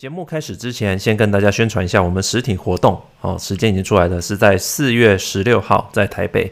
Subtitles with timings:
[0.00, 2.98] 节目开始之前，先跟大家宣传一下我们实体活动。
[3.20, 6.50] 哦，时间已经出来了，是在四月十六号在台北。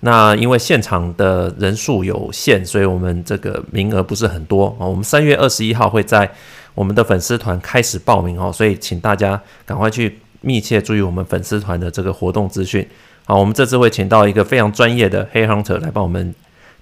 [0.00, 4.84] 那因为现场的人数有限，所以我们这个名额不是很多啊。
[4.84, 6.30] 我们三月二十一号会在
[6.74, 12.86] 我们的粉丝团开始报名哦，所以请大家赶快去密切注意我们粉丝团的这个活动资讯。
[13.24, 16.34] 好，我们这次会请到一个非常专业的黑 hunter 来帮我们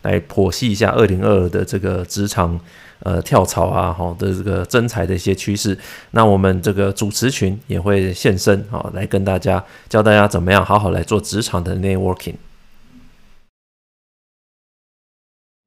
[0.03, 2.61] 来剖析一下二零二二的这个职场。
[3.03, 5.75] 呃，跳槽啊，好的这个征才的一些趋势，
[6.11, 12.35] 那我们这个主持群也会现身啊，来跟大家教大家怎么样好好来做职场的 networking。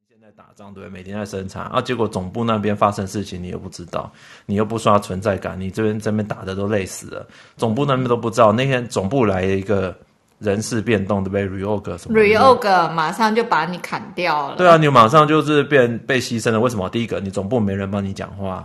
[0.08, 4.14] 现在打仗对，每天在生产啊，结果总部那边发生事情你又不知道，
[4.45, 8.52] 你又不刷存在感，你这边这边打的都累死了，总部那边都不知道。
[8.52, 9.98] 那天总部来了一个。
[10.44, 14.58] 人事变动对不对？Reorg 什么？Reorg 马上就把你砍掉了。
[14.58, 16.60] 对啊，你马上就是变被牺牲了。
[16.60, 16.90] 为什么？
[16.90, 18.62] 第一个，你总部没人帮你讲话；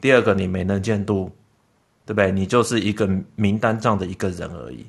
[0.00, 1.30] 第二个，你没能见度，
[2.06, 2.30] 对不对？
[2.30, 4.86] 你就是一个名单上的一个人而已。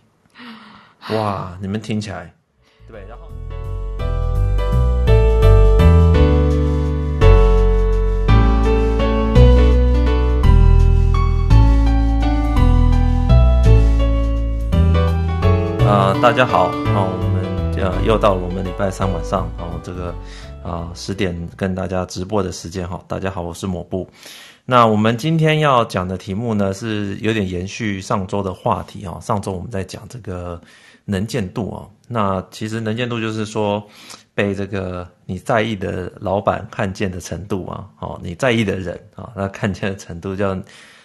[1.15, 2.31] 哇，你们听起来，
[2.87, 3.01] 对不对？
[3.09, 3.66] 然后。
[15.87, 20.13] 呃，大家好，好，我们呃又到了我们礼拜三晚上，哦，这个
[20.61, 23.01] 啊十点跟大家直播的时间哈。
[23.07, 24.05] 大家好，我是抹布。
[24.65, 29.17] 那我们今天要讲的题目呢，是有点延续上周的话题啊。
[29.21, 30.59] 上周我们在讲这个
[31.05, 33.81] 能见度啊，那其实能见度就是说
[34.35, 40.53] 被这个你在意的老板看见的程度啊，哦，你在意的人啊，那看见的程度叫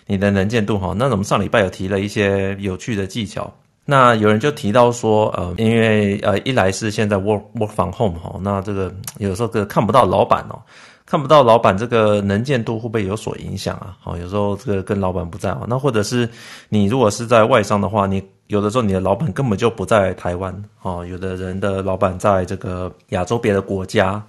[0.06, 0.92] 你的能见度哈。
[0.98, 3.48] 那我们上礼拜有提了一些有趣的技巧。
[3.84, 10.62] 那有人就提到说，呃，因为呃，一来是现在 work work from home 哈，那这个有时候这个看不到老板哦，
[11.05, 13.97] 看不到老板这个能见度会不会有所影响啊？
[14.00, 16.28] 好，有时候这个跟老板不在哦，那或者是
[16.69, 24.22] 你如果是在外商的话，你有的时候你的老板根本就不在台湾哦，有的人的老板在这个亚洲别的国家。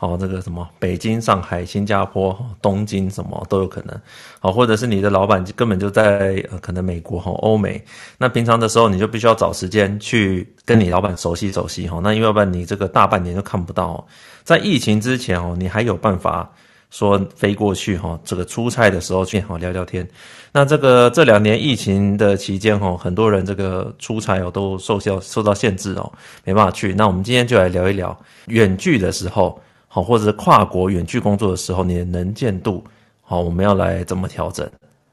[0.00, 3.98] 哦，这个什么北京、上海、新加坡、东京什么都有可能。
[4.40, 7.82] 好，或者是你的老板根本就在呃，可能美国哈、欧美。
[8.18, 12.00] 那平常的时候你就必须要找时间去跟你老板熟悉熟悉哈。
[12.02, 14.04] 那因为要不然你这个大半年就看不到。
[14.42, 16.50] 在疫情之前哦，你还有办法
[16.90, 20.06] 说飞过去哈，这个出差的时候去好聊聊天。
[20.52, 26.12] 那这个这两年疫情的期间哈，很多人这个出差哦都受到受到限制哦，
[26.44, 26.92] 没办法去。
[26.92, 28.14] 那我们今天就来聊一聊
[28.48, 29.58] 远距的时候。
[29.94, 32.82] 好，或者是跨国远距工作的时候，你的能见度，
[33.22, 34.68] 好，我们要来怎么调整？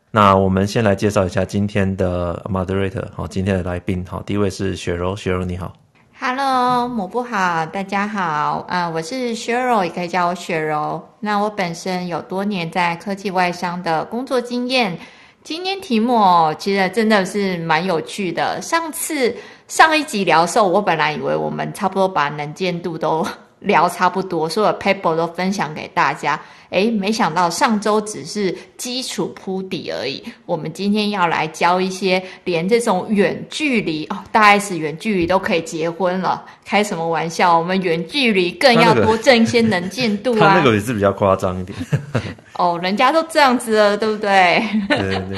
[0.10, 5.72] 那我们先来介绍一下今天的 moderator，好，今天的来宾，好，第一位是雪柔，雪柔你好
[6.20, 11.00] ，Hello，抹布好，大家好，啊，我是雪柔，也可以叫我雪柔。
[11.20, 14.98] 那我本身有多年在科技外商的工作经验。
[15.44, 18.60] 今天题目，其实真的是蛮有趣的。
[18.64, 19.36] 上次
[19.68, 23.24] 上一集聊的时候，我本来以为我们差不多把能见度都。
[23.62, 26.40] 聊差不多，所有 paper 都分享给大家。
[26.70, 30.24] 诶，没想到上周只是基础铺底而已。
[30.46, 37.60] 我们今天要来教一些连这种远距离哦，大 S 远距离都可以结婚了，开什么玩笑？
[37.60, 40.40] 我们远距离更要多挣一些能见度啊。
[40.48, 41.78] 他那个也是比较夸张一点。
[42.58, 44.64] 哦，人家都这样子了，对不对？
[44.88, 45.38] 对对对。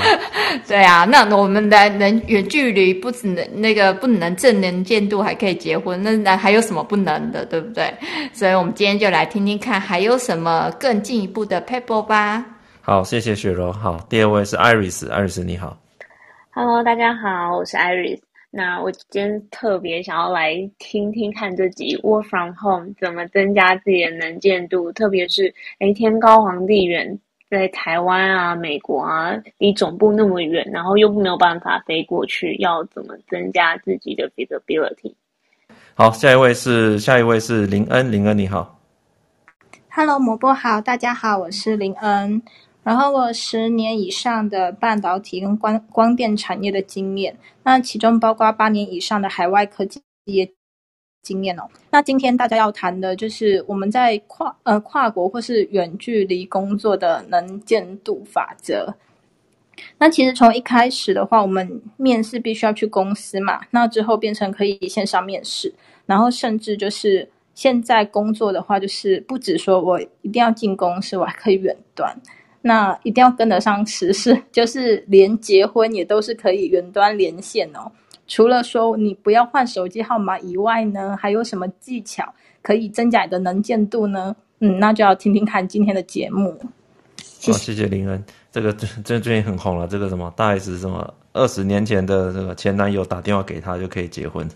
[0.68, 7.92] 对啊，那我们的能远距离不只能那个不能正能见度，还可以结婚，那那还有什么不能的，对不对？
[8.34, 11.24] 所以我们今天就来听听看，还有什么更进。
[11.24, 12.44] 一步的 paper 吧。
[12.82, 13.72] 好，谢谢雪柔。
[13.72, 15.78] 好，第二位是 Iris，Iris 你好。
[16.52, 18.20] Hello，大家好，我是 Iris。
[18.56, 27.20] 那我今天特别想要来听听看这集 Work from Home 怎么增加自己的能见度，特别是诶天高皇帝远，
[27.50, 35.16] 在台湾啊、美国啊，离总部那么远，然后又没有办法飞过去，要怎么增加自己的 visibility？
[35.96, 38.80] 好，下一位是下一位是林恩，林恩你好。
[39.90, 42.44] Hello，抹布好，大家好，我是林恩。
[42.84, 50.52] 然后我十年以上的半导体跟光光电产业的经验，那其中包括八年以上的海外科技业
[51.22, 51.64] 经验哦。
[51.92, 58.96] 那今天大家要谈的就是我们在跨呃跨国或是远距离工作的能见度法则。
[59.98, 65.74] 那其实从一开始的话，我们面试必须要去公司嘛，那之后变成可以线上面试，
[66.06, 67.30] 然后甚至就是。
[67.56, 72.20] 现在工作的话，就是不只说我一定要进公司，我还可以远端。
[72.66, 77.92] 那一定要跟得上时事， 就是连结婚也都是可以远端连线哦。
[78.26, 84.34] 除了说你不要换手机号码以外呢，还有什么技巧可以增加你的能见度呢？
[84.60, 86.58] 嗯，那就要听听看今天的节目。
[87.46, 88.24] 好，谢谢林恩。
[88.50, 94.48] 这个最最最近很红了，这个什么大 S 什么二十年前的这个前男友打电话给她就可以结婚，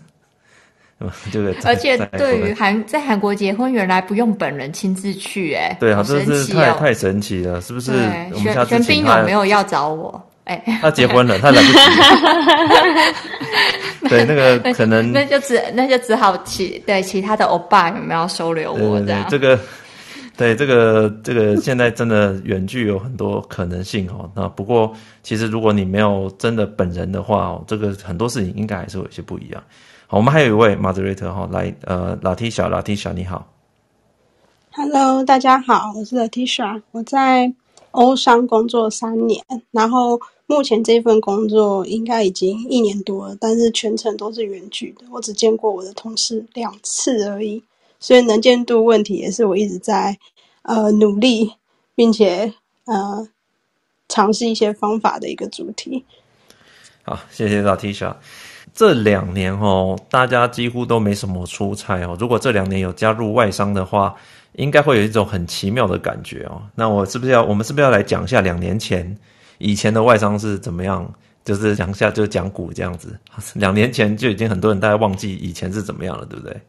[1.30, 7.92] 这个而且对于韩在韩国结婚，原来不用本人亲自去，哎，对啊，真是太太神奇了，是不是？
[8.36, 10.20] 玄玄彬有没有要找我？
[10.44, 11.78] 哎，他结婚了，他来不及。
[14.08, 19.24] 对，那个可能那就只那就只好其对其他的欧巴有没有要收留我这样？
[19.28, 19.58] 这个。
[20.36, 24.30] 对这个这个现在真的远距有很多可能性哦。
[24.36, 29.60] 那不过其实如果你没有真的本人的话哦，这个很多事情应该还是会有些不一样。
[30.10, 33.46] 好，我们还有一位 moderator 哈，来呃，Latisha，Latisha 你好。
[34.70, 37.52] Hello，大家好，我是 Latisha，我在
[37.90, 47.62] 欧商工作三年，然后目前这份工作应该已经一年多了，但是全程都是远距的，我只见过我的同事两次而已。
[48.00, 50.16] 所以能见度问题也是我一直在
[50.62, 51.52] 呃努力，
[51.94, 52.54] 并且
[52.86, 53.28] 呃
[54.08, 56.06] 尝试一些方法的一个主题。
[57.02, 58.16] 好，谢谢老 Tisha。
[58.78, 62.16] 这两年哦，大家几乎都没什么出差哦。
[62.20, 64.14] 如果这两年有加入外商的话，
[64.52, 66.62] 应该会有一种很奇妙的感觉哦。
[66.76, 69.18] 那我是不是要，我们是不是要来讲一下两年前
[69.58, 71.12] 以前的外商是怎么样？
[71.44, 73.18] 就是讲一下，就讲古这样子。
[73.54, 76.60] 两年前就已经很多人大概忘记以前是怎么样了，对不对？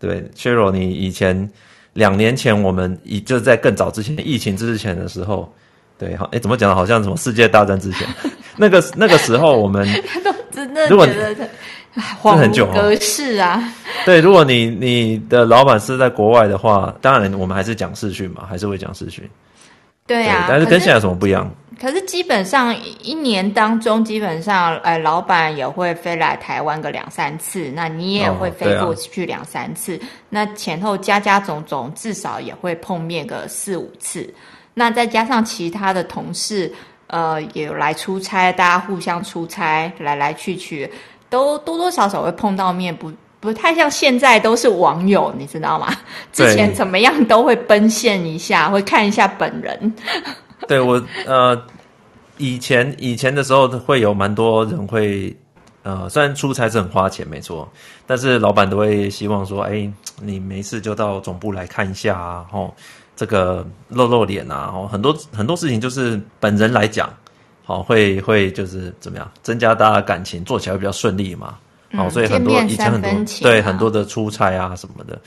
[0.00, 1.48] 对，Cheryl，你以前
[1.92, 5.54] 两年前我们以就在更早之前疫情之前的时候，
[5.98, 6.74] 对，好，哎，怎么讲的？
[6.74, 8.08] 好像什么世界大战之前，
[8.58, 9.86] 那个那个时候我们
[10.50, 11.48] 真的觉得这
[12.22, 13.72] 很久格式啊。
[14.04, 19.28] 对，如果你你的老板是在国外的话，当然我们还是讲视讯嘛，还是会讲视讯。
[20.06, 21.50] 对啊，但是跟现在有什么不一样？
[21.80, 34.32] 可是基本上一年当中，基本上，呃，老板也会飞来台湾个两三次，那你也会飞过去两三次，哦啊、那前后加加总总，至少也会碰面个四五次。
[34.72, 36.72] 那再加上其他的同事，
[37.08, 40.90] 呃，也有来出差，大家互相出差，来来去去，
[41.28, 45.94] 都多多少少会碰到面，不不太像现在都是网友，你知道吗？
[46.32, 49.94] 之前怎么样都会奔现一下，会看一下本人。
[50.66, 51.60] 对我呃，
[52.38, 55.36] 以前以前的时候会有蛮多人会
[55.82, 57.68] 呃，虽然出差是很花钱没错，
[58.06, 59.88] 但是老板都会希望说，哎，
[60.20, 62.74] 你没事就到总部来看一下啊，吼，
[63.16, 67.12] 这个露露脸啊，哦，很多很多事情就是本人来讲，
[67.64, 71.56] 好会会就是怎么样增加大家的感情，做起来比较顺利嘛，
[71.94, 73.10] 好，所以很多以前很多
[73.40, 75.18] 对很多的出差啊什么的。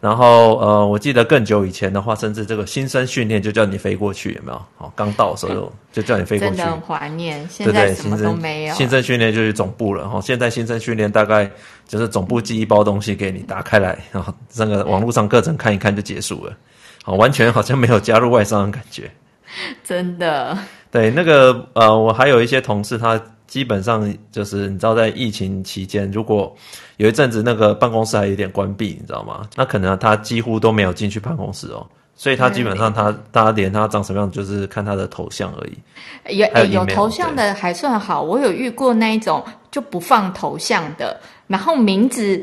[0.00, 4.62] 然后呃，我记得更久以前的话，甚至这个新生训练就叫你飞过去，有没有？
[4.78, 6.56] 好，刚到的时候 就叫你飞过去。
[6.56, 8.74] 真的很怀念，现在什么都没有。
[8.74, 11.50] 新生训练就是总部了哈，现在新生训练大概
[11.86, 16.56] 就是总部寄一包东西给你，打开来，然后那个网络上课程看一看就结束了，
[17.02, 19.10] 好，完全好像没有加入外商的感觉。
[19.82, 20.56] 真的。
[20.90, 23.20] 对，那个呃，我还有一些同事他。
[23.50, 26.56] 基本上就是你知道，在疫情期间，如果
[26.98, 29.42] 有一阵子那个办公室还有点关闭，你知道吗？
[29.56, 36.36] 那可能他几乎都没有进去办公室哦，所以他基本上他大家连他长什么样，就是看他的头像而已。
[36.36, 42.40] 有有头像的还算好，我有遇过那一种就不放头像的，然后名字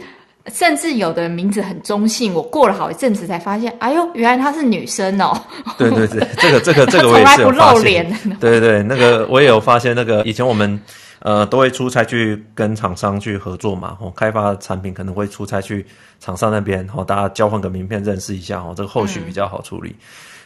[0.54, 5.34] 甚至有的名字很中性，我过了好一阵子才发现，哎呦，原来她是女生哦。
[5.78, 8.10] 对对对， 这个这个这个我也是有发现。
[8.40, 10.80] 对对对，那个我也有发现，那个以前我们。
[11.20, 15.84] 呃，都会出差去跟厂商去合作嘛，哦，开发产品可能会出差去
[16.20, 19.90] 厂商那边，哦，大家交换个名片认识一下，哦，这个后续比较好处理。
[19.90, 19.98] 嗯、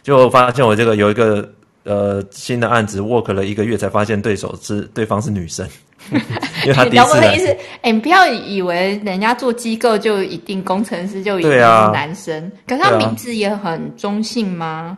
[0.01, 1.47] 就发现我这个有一个
[1.83, 5.67] 呃新的案子，work 了一个月才发现对手是对方是女生，
[6.63, 7.19] 因为他第一次。
[7.19, 14.97] 的意思，哎、欸，你不要以为人家做机构就一定工程师就一定是男生，啊、可是他名字也很中性吗？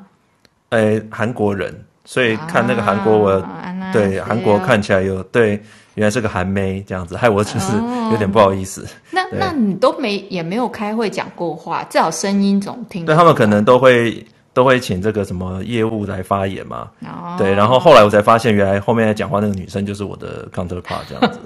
[0.70, 1.74] 哎、欸，韩国人。
[2.05, 5.51] 所以看那个韩国，文、啊、对韩国看起来有对，
[5.96, 7.72] 原来是个韩妹这样子，害我就是
[8.12, 8.82] 有点不好意思。
[8.84, 13.05] 哦、那那你都没也没有开会讲过话，至少声音总听。
[13.05, 14.22] 对他们可能都会
[14.53, 16.89] 都会请这个什么业务来发言嘛。
[17.01, 21.39] 哦、对，然后后来我才发现，原来后面来讲话那个女生就是我的 counterpart 这样子。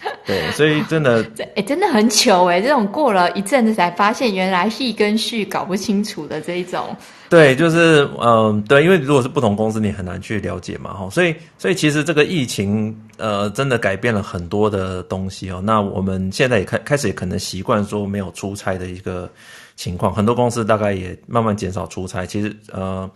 [0.24, 2.60] 对，所以真的，哎、欸，真的很糗哎！
[2.60, 6.94] 这种过了一阵子才发现，原来戏跟序搞不清楚的这一种。
[7.28, 11.10] 对，就是嗯、呃，对，因为如果是不同公司，你很难去了解嘛，哈。
[11.10, 15.60] 所以，所以其实这个疫情，呃，真的改变了很多的东西哦。
[15.64, 19.28] 那我们现在也开开始也可能习惯说没有出差的一个
[19.78, 22.26] 情况，很多公司大概也慢慢减少出差。
[22.26, 23.08] 其实，呃，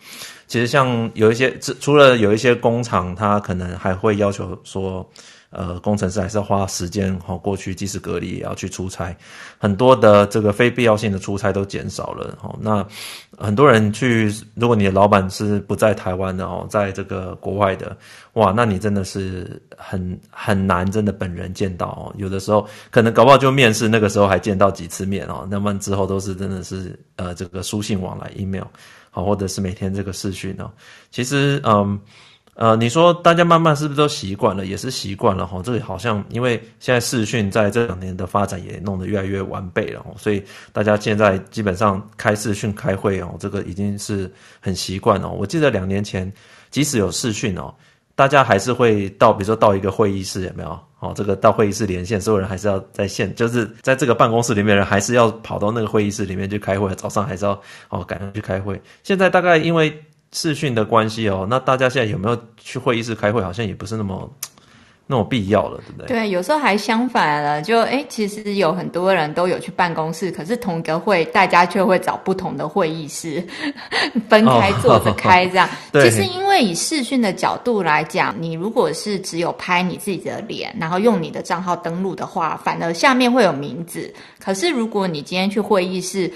[0.46, 5.06] 其实像有一些，除了有一些工厂，它可能还会要求说。
[5.52, 9.14] 呃，工程师还是要花时间哈，过去即使隔离也要去出差，
[9.58, 12.54] 很多的这个非必要性的出差都减少了哈。
[12.60, 12.84] 那
[13.38, 17.96] 很多人去，如果你的老板是不在台湾的哦，在这个国外的，
[18.32, 22.14] 哇，那你真的是很很难真的本人见到哦。
[22.16, 28.64] 有的时候可能搞不好就面试那个时候还见到几次面哦，那么之后都是真的是呃这个书信往来 email。
[29.14, 30.72] 好，或者是每天这个视讯呢？
[31.10, 32.00] 其实，嗯，
[32.54, 34.66] 呃，你说大家慢慢是不是都习惯了？
[34.66, 35.62] 也是习惯了哈。
[35.64, 44.30] 这里好像因为现在视讯在这两年的发展也弄得越来越完备了，所以大家现在基本上开视讯开会哦，这个已经是
[44.60, 45.30] 很习惯了。
[45.30, 46.30] 我记得两年前，
[46.70, 47.74] 即使有视讯哦，
[48.14, 50.78] 大家还是会到，比如说到一个会议室，有没有？
[51.00, 56.94] 哦，这个到会议室连线，所有人还是要在线，就是在这个办公室里面，人还是要跑到那个会议室里面去开会。
[56.94, 58.80] 早上还是要哦赶上去开会。
[59.02, 59.92] 现在大概因为
[60.32, 63.42] 视讯的关系哦，那大家现在有没有去会议室开会？
[63.42, 64.30] 好像也不是那么。
[65.08, 66.06] 那种必要了，对不对？
[66.06, 73.44] 对，有时候还相反了，就哎，其实有很多人都有去办公室，可是同一个会，大家却会找不同的会议室，
[74.30, 75.68] 分开坐着开这样。
[75.92, 84.10] 对，其实因为以视讯的角度来讲，你如果是只有拍你自己的脸，然后用你的账号登录的话，反而下面会有名字。
[84.38, 86.32] 可是如果你今天去会议室，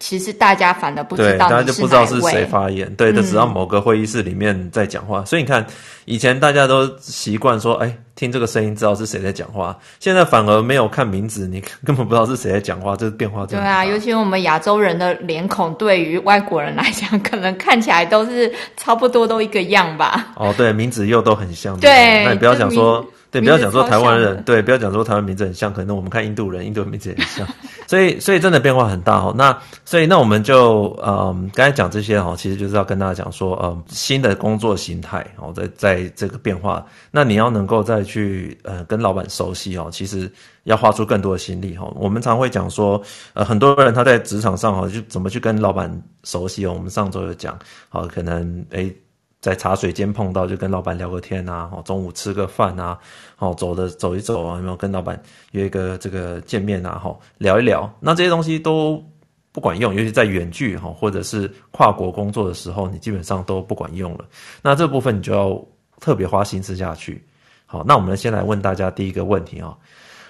[0.00, 5.20] 其实大家反而不知道，大家就不知道是谁发言，对，就只知道某个会议室里面在讲话。
[5.20, 5.64] 嗯、所以你看，
[6.06, 9.78] 以前大家都习惯说，哎，听这个声音知道是谁在讲话。
[10.00, 13.44] 现在反而没有看名字，你根本不知道是谁在讲话，这是变化。
[13.44, 20.28] 对啊，尤其我们亚洲人的脸孔，对于外国人来讲，可能看起来都是差不多都一个样吧。
[20.36, 21.78] 哦，对，名字又都很像。
[21.78, 23.06] 对，那你不要想说。
[23.30, 27.46] 对，不要讲说台湾人，对，不要讲说台湾名字很像，可能我们看印度人，印度人名字也很像，
[27.86, 29.32] 所以，所以真的变化很大哦。
[29.36, 40.28] 那，所以，那我们就，嗯，刚才讲这些哈，其实就是要跟大家讲说，嗯，新的工作形态哦，在在这个变化，那你要能够再去，呃，跟老板熟悉哦，其实
[40.64, 41.88] 要花出更多的心力哈。
[41.94, 43.00] 我们常会讲说，
[43.34, 45.88] 呃，很多人他在职场上哈，就怎么去跟老板
[46.24, 46.72] 熟悉哦。
[46.72, 47.56] 我们上周有讲，
[47.88, 48.92] 好，可能诶。
[49.40, 52.98] 在茶水间碰到，就跟老板聊个天啊，哦，中午吃个饭啊，
[53.38, 55.20] 哦，走的走一走啊，有没有跟老板
[55.52, 59.02] 约一个这个见面啊，哈，聊一聊，那这些东西都
[59.50, 64.26] 不管用，尤其在远距哈，或者是跨国工作的时候，你基本上都不管用了。
[64.60, 65.66] 那这部分你就要
[66.00, 67.24] 特别花心思下去。
[67.64, 69.74] 好，那我们先来问大家第一个问题啊，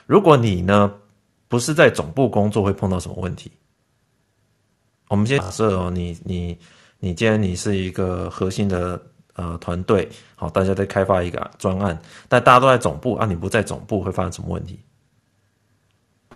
[0.07, 0.93] 如果你呢
[1.49, 3.51] 不是在总部工作，会碰到什么问题？
[5.09, 6.57] 我们先假设哦，你你。
[7.01, 9.01] 你既然你是一个核心的
[9.35, 14.79] 呃团队，好，大家在开发一个专案，但大家都在总部啊，你不在总部会发生什么问题？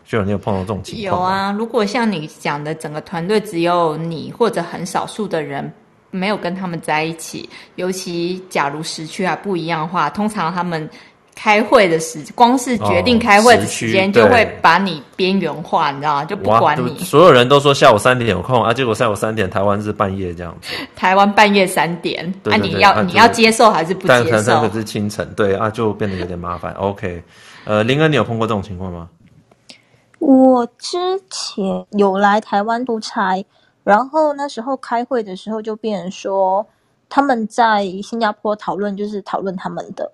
[0.05, 1.21] 就有你有碰到这种情况？
[1.21, 5.73] 有啊，如果像你讲的，整个团队只有你或者很少数的人
[6.11, 10.91] 没有跟他们在一起，尤其假如时区还不一样的话，通常他们。
[11.35, 16.25] 开会的时，光是决定开会的时间，就会把你边缘化，你知道吗？
[16.25, 16.99] 就不管你。
[17.01, 20.73] 所有人都说下午三点有空啊，结果下午三点台湾是半夜这样子。
[20.95, 24.43] 台湾半夜三点，啊，你要、啊、你要接受还是不接受？
[24.47, 26.73] 但可是清晨，对啊，就变得有点麻烦。
[26.75, 27.23] OK，
[27.65, 29.09] 呃，林恩，你有碰过这种情况吗？
[30.21, 30.97] 我之
[31.31, 33.45] 前有来台湾出差，
[33.83, 36.67] 然后那时候开会的时候就变成说
[37.11, 40.11] 他们在新加坡讨论，就是讨论他们的。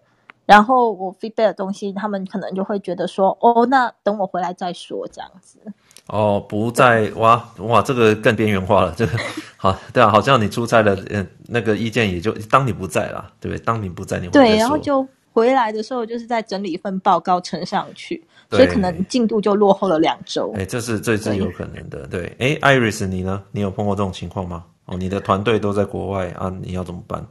[0.50, 5.60] 然后我 feedback 的东西，他们可能就会觉得说，哦，那等我回来再说这样子。
[6.08, 8.92] 哦，不在哇哇，这个更边缘化了。
[8.96, 9.16] 这个
[9.56, 13.64] 好，对啊，好像你出差了，嗯，那个意见也就当你不在了，对不对？
[13.64, 20.52] 当你不在，你会对，然后就回来的时候，就是在整理一份报告呈上去，所以可能进度就落后了两周。
[20.56, 22.34] 哎，这是这是有可能的，对。
[22.40, 23.40] 哎，Iris，你呢？
[23.52, 24.64] 你有碰过这种情况吗？
[24.86, 27.24] 哦，你的团队都在国外啊，你要怎么办？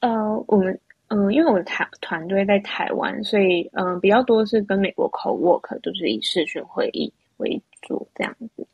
[0.00, 0.76] 呃，我们。
[1.12, 8.64] 嗯，因为我的团团队在台湾，所以嗯，比较多是跟美国 co-work，就是以视讯会议为主这样子。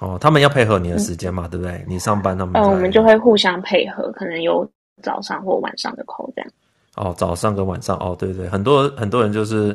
[0.00, 1.82] 哦，他们要配合你的时间嘛，嗯、对不对？
[1.88, 2.60] 你上班他们。
[2.60, 4.70] 嗯，我们就会互相配合，可能有
[5.02, 6.50] 早上或晚上的 call 这样。
[6.96, 9.74] 哦，早上跟晚上，哦，对对，很多很多人就是，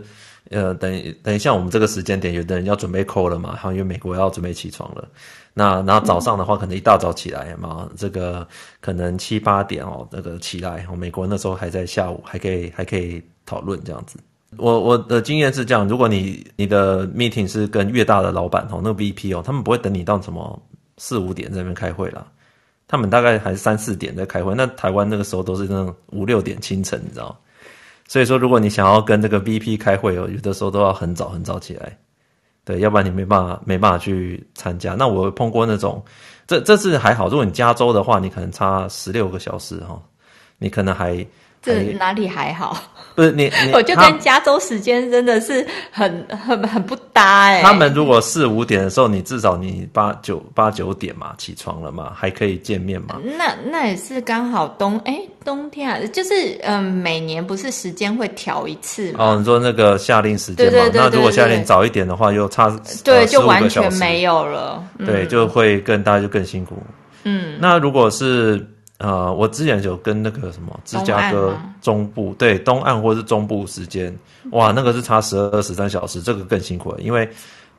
[0.52, 5.08] 呃，等等一下我们这个时间点，有的人要准备 call 了嘛，好像因为美国要准备起床了。
[5.54, 8.48] 那然后早上的话，可能一大早起来嘛，嗯、这个
[8.80, 14.18] 可能七八点哦，那个起来，美国那时候还在下午，还可以还可以讨论这样子。
[14.58, 20.62] 我我的经验是这样，如果你你的 meeting 是跟越大的老板哦，那个 VP 哦，他们不会等你到什么
[20.98, 22.26] 四五点在那边开会啦，
[22.88, 24.54] 他们大概还是三四点在开会。
[24.56, 27.38] 那台湾那个时候都是那种五六点清晨，你知道？
[28.08, 31.98] 所以说，如果你想要跟这个 VP 开会哦，有的时候都要很早很早起来。
[32.64, 34.94] 对，要不然你没办法没办法去参加。
[34.94, 36.04] 那我碰过那种，
[36.46, 37.28] 这这次还好。
[37.28, 40.00] 如果你加州的话，你可能差十六个小时哈，
[40.60, 41.26] 你可能还
[41.62, 42.76] 这哪里还好？
[43.14, 47.62] 不是你，你 我就跟加州时间真的是很很很不搭哎、欸。
[47.62, 53.20] 他们如果四五点的时候，你至少你八九八九点嘛起床了嘛，还可以见面嘛。
[53.38, 59.26] 那那也是刚好冬哎、欸、冬天啊，就是嗯每年不是时间会调一次嘛。
[59.26, 60.72] 哦，你说那个夏令时间嘛？
[60.72, 62.70] 对对对对对对，那如果夏令早一点的话，又差
[63.04, 64.82] 对、呃、就完全没有了。
[64.98, 66.82] 嗯、对，就会更大家就更辛苦。
[67.26, 68.66] 嗯，那如果是。
[69.04, 74.16] 呃，我之前有跟那个什么芝加哥中部，对，东岸或是中部时间，
[74.52, 77.28] 哇，那个是差十二十三小时，这个更辛苦了，因为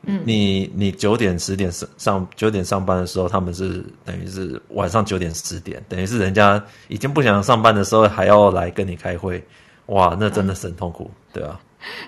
[0.01, 9.41] 你，嗯，你九点十点上上九点上班的时候，他们是等于是晚上九点十点，等于是人家已经不想上班的时候还要来跟你开会，
[9.85, 11.57] 哇，那真的是很痛苦，对啊。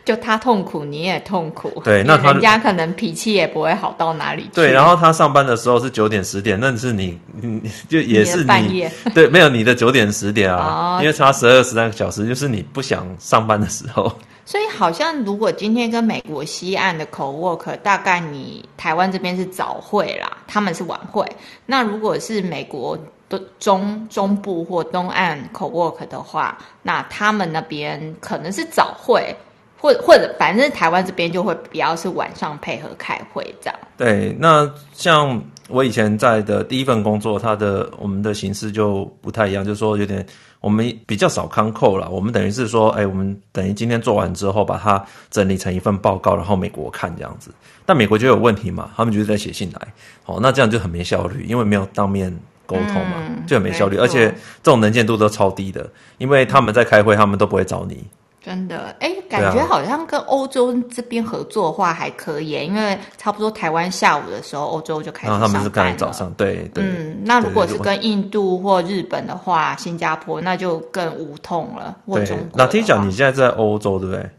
[0.04, 1.82] 就他痛苦，你也痛苦。
[1.84, 4.50] 对， 那他人家可能脾气也不会好到哪里去。
[4.54, 8.92] 对，然后他上班的时候是九点十点，那是你，你就也是你，你半夜。
[9.14, 14.12] 对，没有你的九点十点啊，哦、因为差十二十三个小时，就是你不想上班的时候。
[14.48, 21.26] 所以好像如果今天跟美国西岸的 cowork，大概你台湾这边是早会啦，他们是晚会。
[21.66, 22.96] 那如果是美国
[23.28, 29.36] 的中中部或东岸 cowork 的话，那他们那边可能是早会。
[29.78, 33.80] 或或者，反正台湾这边就会比较是晚上配合开会这样。
[33.98, 40.26] 对，那像我以前在的第一份工作，它的我们的形式就不太一样，就是说有点
[40.60, 42.10] 我们比较少康扣了。
[42.10, 47.52] 我们等于是说，哎，我们等于今天做完之后，把它整理成一份报告，然后美国看这样子。
[47.86, 49.94] 但美国就有问题嘛，他们就是在写信来，
[50.26, 53.98] 哦，那这样就很没效率，因为没有当面沟通嘛，嗯、就很没效率。
[53.98, 54.30] 而且
[54.64, 58.04] 这种能见度都超低的，因为他们在开会，他们都不会找你。
[58.46, 65.40] 真的，哎，感觉好像跟欧洲这边合作的话还可以，因为差不多台湾下午的时候，欧洲就开始上班了。
[65.40, 66.84] 然后他们是刚早上，对对。
[66.84, 71.98] 嗯，那如果是跟印度或日本的话，新加坡那就更无痛了。
[72.06, 72.48] 或中国。
[72.54, 74.30] 那听讲你现在在欧洲，对不对？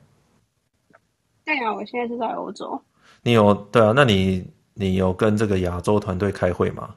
[1.44, 2.80] 对啊，我现在是在欧洲。
[3.25, 3.92] 你有对啊？
[3.96, 6.90] 那你你有跟这个亚洲团队开会吗？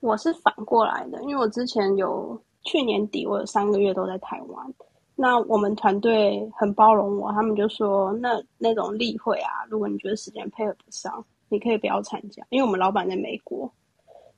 [0.00, 4.74] 我是反过来的，因为我之前有去年底，我有三个月都在台湾。
[5.20, 13.70] 那我们团队很包容我，他们就说，那那种例会啊，如果你觉得时间配合不上，你可以不要参加，因为我们老板在美国。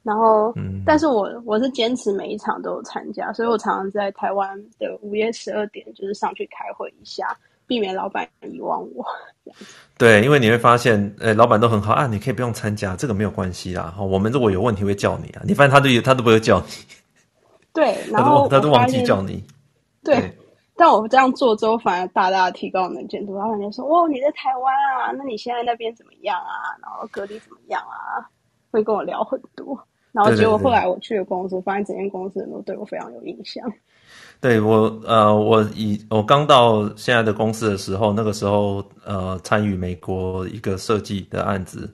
[0.02, 7.24] 然后，嗯、但是我我是坚持每一场都有参加，所以我常常在台湾的午夜十二点就是上去开会一下，
[7.64, 9.06] 避免老板遗忘我。
[9.96, 13.94] 对，因为你会发现，呃，老板都很好啊，你可以不用参加，这个没有关系啦。
[14.00, 16.66] 我们如果有问题会叫你啊，你发现他都他都不会叫你。
[17.72, 19.44] 对， 然后他都他都忘记叫你。
[20.02, 20.16] 对。
[20.16, 20.41] 对
[20.76, 23.36] 但我这样做之后，反而大大提高能见度。
[23.36, 25.12] 然后人家说：“哦，你在台湾啊？
[25.16, 26.72] 那你现在那边怎么样啊？
[26.82, 28.24] 然后隔离怎么样啊？”
[28.72, 29.78] 会跟我聊很多。
[30.12, 33.70] 然后结果后来我去了公司，发现整间公司人都对我非常有印象。
[34.40, 41.90] 对我，呃，我以我刚到现在的公司的时候，那个时候呃，参与美国一个设计的案子，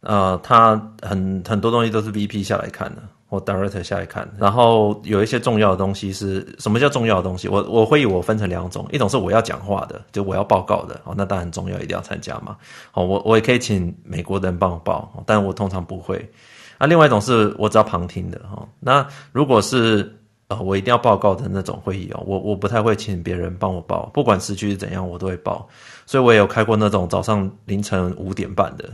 [0.00, 3.02] 呃，他很很多东西都是 VP 下来看的。
[3.34, 7.48] 我 director 下来看，然后有一些重要的东西是什么叫重要的东西？
[7.48, 12.56] 我我会以我分成两种，一种是我要讲话的，就我要报告的，哦，那当然重要，一定要参加嘛。
[12.92, 16.30] 哦，我我也可以请美国的人帮我报，但我通常不会。
[16.78, 18.66] 那另外一种是我只要旁听的，哈。
[18.80, 20.14] 那如果是
[20.48, 25.68] 呃我一定要报告的那种会议哦，我我不太会请别人帮我报，不管时区是怎样，我都会报。
[26.06, 28.88] 所以我也有开过那种早上凌晨五点半的。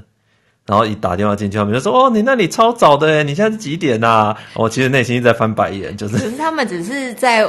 [0.71, 6.17] 然后一打电话进去，他们就说：“哦，你那里超早的诶，你现在是几点呐？”我其实内心一直在翻白眼，就是。
[6.17, 7.45] 可是他们只是在，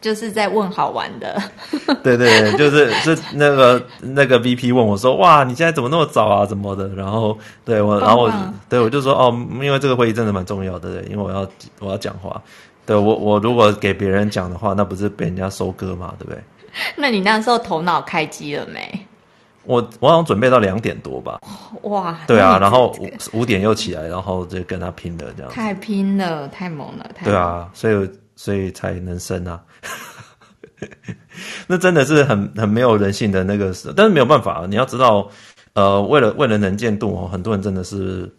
[0.00, 1.40] 就是在问好玩的。
[2.02, 6.44] 对对对，就是是那个那个 VP 问我说：“哇，你现在怎么那么早啊？
[6.44, 8.32] 怎么的？”然后对我，然后我
[8.68, 11.48] 对我就说：“哦，因为这个会议真的蛮重要的，对，因为我要
[11.78, 12.42] 我要讲话。
[12.84, 16.12] 对我我如果给别人讲的话，那不是被人家收割嘛？
[16.18, 16.42] 对不对？”
[16.96, 19.06] 那你那时候头脑开机了没？
[19.66, 21.40] 我我好像准备到两点多吧，
[21.82, 22.92] 哇，对啊，然后
[23.32, 29.60] 五五点又起来，然后就跟他拼了这样，太拼了，太猛了，太猛了，对啊，所以所以才能生啊，
[31.66, 35.28] 那真的是很很没有人性的那个事，但是没有办法，你要知道，
[35.74, 38.30] 呃，为了为了能见度哦，很多人真的是，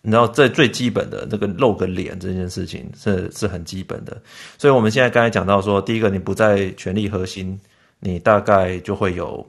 [0.00, 4.20] 你知道这最基本的那个露个脸这件事情是是很基本的，
[4.58, 7.58] 所以我们现在刚才讲到说，第一个你不在权力核心，
[8.00, 9.46] 你大概就会有。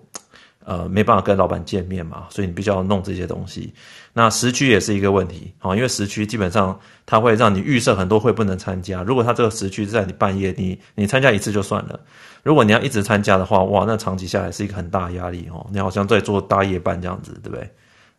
[0.66, 3.74] 呃，没办法跟老板见面嘛，所以你必须要弄这些东西。
[4.14, 9.04] 那时区也是一个问题，因为时区基本上它会让你预设很多会不能参加。
[9.04, 12.00] 如果它这个时区是在你半夜，你你参加一次就算了。
[12.44, 15.66] 如果你要一直参加的话，哇，那长期下来是一个很大的压力哦。
[15.72, 17.70] 你好像在做大夜班这样子，对不对？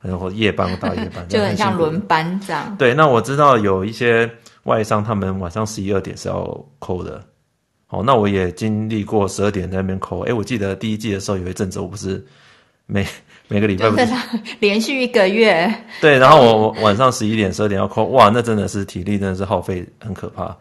[0.02, 2.76] 然后夜班大夜班， 就很像轮班这样。
[2.76, 4.30] 对，那我知道有一些
[4.64, 6.44] 外商，他们晚上十一二点是要
[6.78, 7.22] call 的。
[7.94, 10.20] 哦，那我也经历过十二点在那边抠。
[10.22, 12.24] 哎，我记得第一季的时候有一阵子，我不是
[12.86, 13.06] 每
[13.46, 14.06] 每个礼拜不是
[14.58, 15.72] 连续一个月。
[16.00, 20.56] 对，然后我晚上十一点、十二点要抠，哇，那真的是体力真的是耗费很可怕。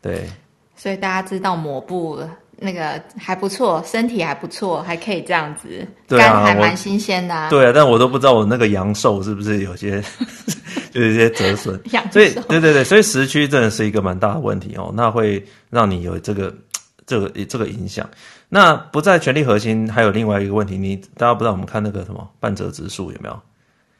[0.00, 0.26] 对，
[0.74, 2.18] 所以大家知道抹布
[2.56, 7.50] 那个还不错，身体还不错，还可以这样子，对啊，肝还蛮新鲜的、啊。
[7.50, 10.02] 对啊，但我都不知道我那个阳寿是不是有些。
[10.92, 16.52] 就 有一些折损，所以对对对，所以时区真的是一个蛮大的问题哦，那会让你有这个
[17.10, 18.08] 这个这个影响。
[18.50, 23.40] 那不在权力核心，还有另外一个问题，你大家不知道我们看那个什么半泽直树有没有？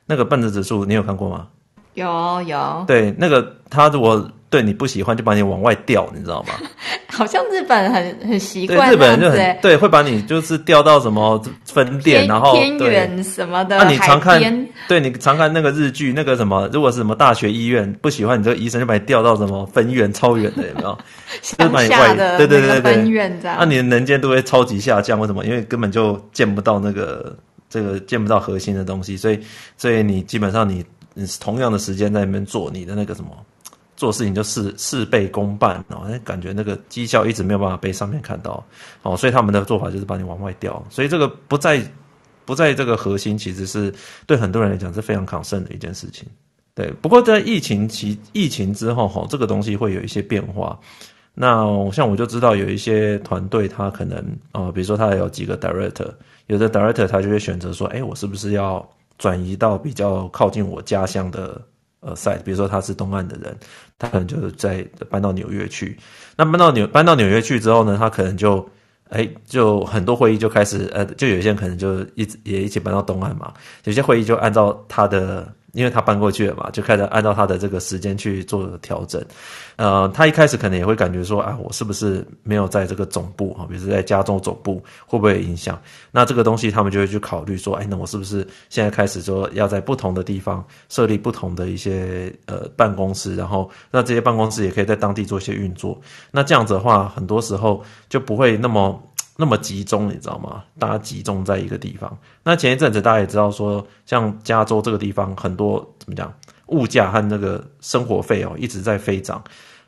[0.07, 1.49] 那个半泽直树你有看过吗？
[1.95, 2.85] 有有。
[2.87, 6.55] 对，那个他如果对你不喜欢，就把你往外调，你知道吗？
[7.13, 13.77] 好像日本很很习惯，日本人就很对，会把你就是调到什么分店，然后偏远什么的。
[13.77, 14.41] 那、啊、你常看，
[14.89, 20.99] 对你常看那个日剧，那个什么，如果是什么大学医院不喜欢你这个医生，就把你调到什么分院超远的，有没有？
[21.43, 23.57] 乡下的对对对对分院这样。
[23.59, 25.45] 那、啊、你的能见度会超级下降，为什么？
[25.45, 27.37] 因为根本就见不到那个
[27.69, 29.39] 这个见不到核心的东西，所以
[29.77, 33.31] 所以你基本上你你同样的时间在那边做你的那个什么。
[33.97, 38.65] 做事情就事事倍功半哦，感觉那个绩效一直没有办法被上面看到
[39.03, 41.87] 哦，所以他们的做法就是把你往外调，所以这个不在
[42.47, 43.93] 不在这个核心，其实是
[44.27, 46.27] 对很多人来讲是非常抗胜的一件事情。
[46.75, 50.81] 对，不过在疫情期疫情之后哈，这个东西会有一些变化。
[51.35, 54.17] 那像我就知道有一些团队，他可能
[54.53, 56.11] 啊、比如说他有几个 director，
[56.47, 58.89] 有的 director 他就会选择说，哎，我是不是要
[59.21, 61.63] 转移到比较靠近我家乡的？
[62.03, 63.55] 呃，site，比如说他是东岸的人，
[63.99, 65.99] 他可能就是在搬到纽约去。
[66.35, 68.67] 那搬到纽搬到纽约去之后呢，他可能就，
[69.11, 73.53] 哎，就很多会议就开始，呃，就有些人可能就一直也一起搬到东岸嘛。
[73.85, 75.47] 有些会议就按照他的。
[75.73, 79.25] 因为他搬过去了嘛，就开始按照他的这个时间去做调整。
[79.77, 85.81] 呃，他一开始可能也会感觉说啊，我是不是没有在这个总部啊，比如说在加州总部会不会有影响？
[86.11, 95.99] 那这个东西他们就会去考虑说，哎，那我是不是现在开始说要在不同的地方设立不同的一些呃办公室，然后那这些办公室也可以在当地做一些运作。
[96.31, 99.01] 那这样子的话，很多时候就不会那么。
[99.41, 100.63] 那么集中，你知道吗？
[100.79, 102.19] 大家集中在一个地方。
[102.43, 106.31] 那前一阵子大家也知道说，像加州这个地方，很多怎么讲，
[106.67, 109.43] 物价和那个生活费哦一直在飞涨。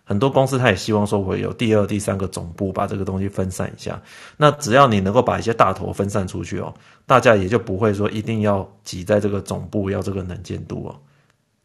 [0.05, 4.01] 很多公司他也希望说，我有第二、第三个总部，把这个东西分散一下。
[4.38, 6.73] 那只要你能够把一些大头分散出去哦，
[7.05, 10.97] 大家也就不会说一定要挤在这个总部，要这个能见度哦，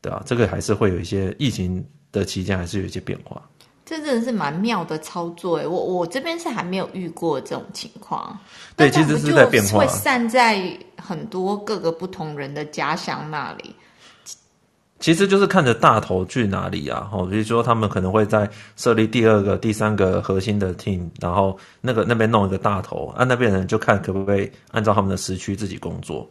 [0.02, 0.22] 对吧？
[0.26, 3.42] 这个还是会有一些疫情的期间，还是有一些变化。
[3.90, 8.38] 这真的是蛮妙的操作哎，我我这边是还没有遇过这种情况。
[8.76, 10.62] 对，其实是在变化，会散在
[11.02, 13.74] 很多各个不同人的家乡那里。
[15.00, 26.28] 其实就是看着大头去哪里啊，哦，比如说他们可能会在设立第二个、第三个核心的 team，然后那个那边弄一个大头，啊，那边人就看可不可以按照他们的时区自己工作。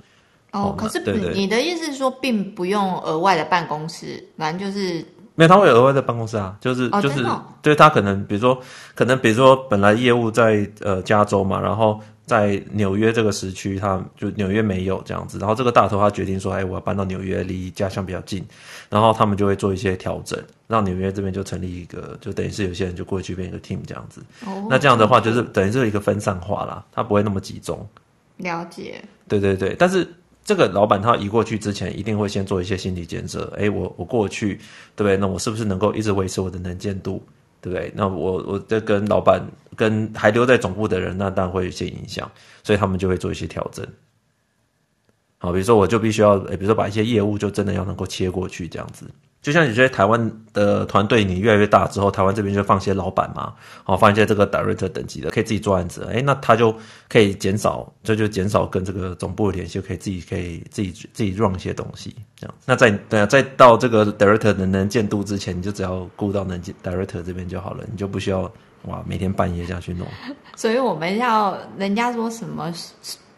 [0.53, 5.03] 哦，可是对对你的意思是说，并不用额外的办公室，反正就是。
[5.37, 7.25] 没有，他会有额外在办公室啊，就是、哦、就是，
[7.63, 8.59] 对他可能比如说，
[8.95, 18.43] 可能比如说本来业务在呃加州嘛，然后在纽约这个时区，他就纽约没有这样子，然后这个大头他决定说，哎，我要搬到纽约，离家乡比较近，
[18.89, 24.23] 然后他们就会做一些调整，让纽约这边就成立一个，就等于是有些人就过去变一个 team 这样子。
[24.47, 27.87] 哦，那这样的话就是等于是一个分散化啦，他不会那么集中。
[28.39, 29.05] 了解。
[29.29, 30.09] 对对对，但是。
[30.47, 33.53] 这个老板他移过去之前，一定会先做一些心理建设。
[33.57, 34.55] 诶，我我过去，
[34.95, 35.17] 对不对？
[35.17, 37.21] 那我是不是能够一直维持我的能见度，
[37.61, 37.93] 对不对？
[37.97, 42.31] 那我我这跟老板跟还留在总部的人，那当然会有一些影响，
[42.63, 43.85] 所以他们就会做一些调整。
[45.39, 49.05] 好，比如说我就必须要，诶，比如说把一些业务就真的要能够切过去，这样子。
[49.47, 53.55] 就像有些台湾的团队，你越来越大之后，台湾这边就放些老板嘛，
[53.85, 56.75] 好，放一些这个 director 等级的，可以自己做案子，诶，那他就
[57.09, 62.53] 可以减少，这就，减少跟这个总部的联系，可以自己可以自己自己 run 一些东西，这样。
[62.65, 68.51] 那在等下再到这个 director 的能见度之前，你就只要顾到能见 director 这边就好了，你就不需要
[68.87, 70.09] 哇每天半夜这样去弄。
[70.57, 72.73] 所以我们要人家说什么？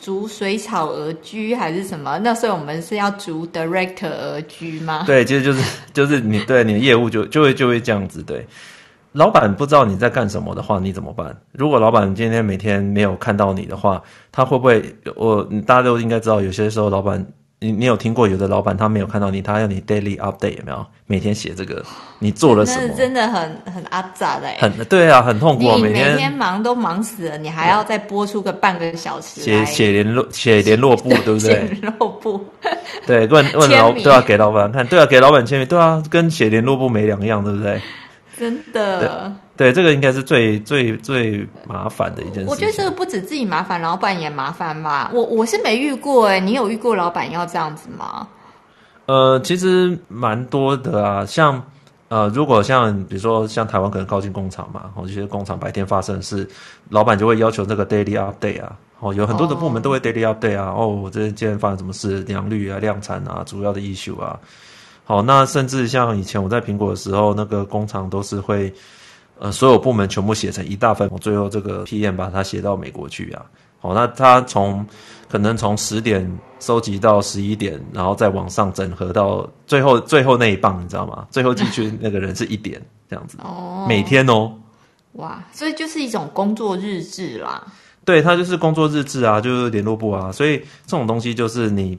[0.08, 2.18] 逐水草而居还是什么？
[2.20, 5.04] 那所以我们是要逐 director 而居吗？
[5.04, 8.22] 对，其实就是就是你对你的业务就就会就会这样子。
[8.22, 8.46] 对，
[9.12, 11.36] 老板不知道你在干什么的话，你怎么办？
[11.52, 14.82] 如果老板今天每天没有看到你的话，他会不会？
[15.14, 17.26] 我大家都应该知道，有些时候老板。
[17.60, 20.86] 你你有听过有的老板他没有看到你，他要你 daily update 有没有？
[21.06, 21.84] 每天写这个
[22.20, 22.94] 你做了什么？
[22.94, 25.62] 真的很很阿杂的，很对啊，很痛苦。
[25.76, 31.62] 你每天忙都忙死了，你还要再播出个半个小时写写联络 写联络簿，对不对？
[31.64, 32.44] 联络簿。
[33.06, 37.80] 对，问问老对啊，给老板看，对啊，给老板签名，对啊，跟写联络簿没两样，对不对？
[38.38, 39.32] 真的。
[39.56, 42.48] 对，这个应该是最最最麻烦的一件事。
[42.48, 45.10] 我觉得这个不止自己麻烦，老板也麻烦吧。
[45.12, 48.28] 我我是没遇过哎，你有遇过老板要这样子吗？
[49.06, 51.62] 呃，其实蛮多的啊，像
[52.08, 56.48] 呃，如果像比如说像台湾可能靠近工厂嘛，哦，这些工厂白天发生的事，
[56.90, 64.38] 老板就会要求这个 daily update 啊，哦，有很多的部门都会 daily update 啊，哦，我这今天发生什么事，良率啊、量产啊、主要的 issue 啊，
[65.08, 68.70] 好，那甚至像以前我在苹果的时候，那个工厂都是会。
[69.40, 73.46] 呃，所有部门全部写成一大份，我最后这个 PM 把它写到美国去啊。
[73.78, 74.84] 好，那他从
[75.30, 81.24] 可能从十点收集到十一点，然后再往上整合到最后最后那一棒，你知道吗？
[81.30, 83.38] 最后进去那个人是一点这样子。
[83.46, 84.52] 哦，每天哦。
[85.12, 87.64] 哇，所以就是一种工作日志啦。
[88.04, 90.32] 对，他就是工作日志啊，就是联络簿啊。
[90.32, 91.96] 所以这种东西就是你。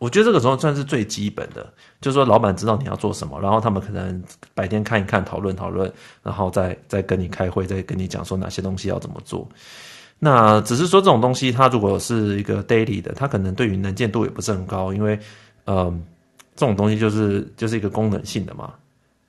[0.00, 4.22] 我觉得这个时候算是最基本的，就是说老板知道你要做什么，然后他们可能
[4.54, 9.46] 白天看一看，讨论讨论，然后再再跟你开会，再跟你讲说哪些东西要怎么做。
[10.18, 15.18] 那只是说这种东西，它如果是一个 daily 的，它可能对于能见度也不是很高，因为
[15.66, 15.92] 呃，
[16.56, 18.72] 这种东西就是就是一个功能性的嘛。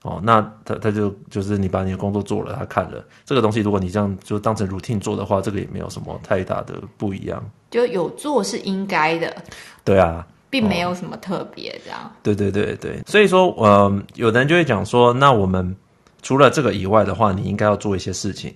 [0.04, 7.44] 哦，那他他就就是你把你的工作做了，他看了这个东西，如果你这样就当成 routine 做的话，这个也没有什么太大的不一样。
[7.70, 9.36] 就有做是应该的。
[9.84, 10.26] 对啊。
[10.52, 11.98] 并没有什么特别这样。
[12.22, 15.74] 对对对对，所以说，呃，有的人就会讲说，那我们
[16.20, 18.54] 除了这个以外的话，你应该要做一些事情。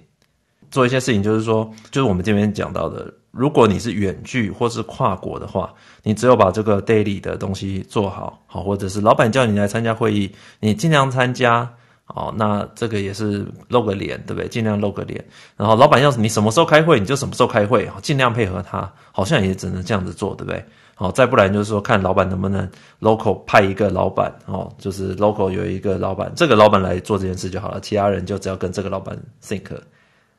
[0.70, 10.30] 做一些事情就是说，就是我们这边讲到的，如果你是远距或是跨国的话，你只有把这个 daily 的东西做好，好，或者是老板叫你来参加会议，
[10.60, 11.66] 你尽量参加，
[12.04, 14.46] 好，那这个也是露个脸，对不对？
[14.48, 15.24] 尽量露个脸。
[15.56, 20.62] 然后老板要你什么时候开会，你就什么时候开会，尽量配合他，好像也只能这样子做，对不对？
[20.98, 22.66] 好，再不然就是说，看老板能不能
[23.02, 29.78] local 派一个老板哦，就是 local 有一个老板，这个老板来做这件事就好了，其他人就只要跟这个老板 think，。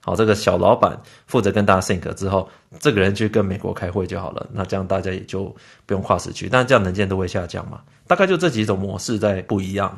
[0.02, 4.48] 好，这个小老板负责跟大家 think 之后，这个人去跟美国开会就好了。
[4.52, 7.82] 那这样大家也就不用跨时区，但这样能见度会下降嘛？
[8.08, 9.96] 大概就这几种模式在不一样。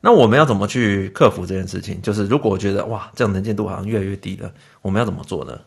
[0.00, 2.00] 那我们要怎么去克服这件事情？
[2.02, 4.48] 就是如果我觉得哇，这样能见度好像越来越低了，
[4.80, 5.58] 我们要怎么做呢？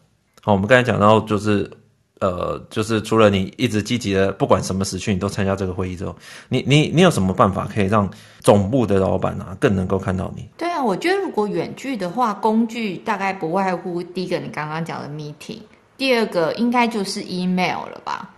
[0.42, 1.70] 好，我们刚才讲到就是。
[2.22, 6.16] 呃，就是除了你一直积极的，不管什么时区，你都参加这个会议之后，
[6.50, 8.08] 你你你有什么办法可以让
[8.40, 10.48] 总部的老板啊更能够看到你？
[10.56, 15.58] 对啊，我觉得如果远距的话，工具大概不外乎第一个你刚刚讲的 meeting，
[15.98, 18.30] 第二个应该就是 email 了吧？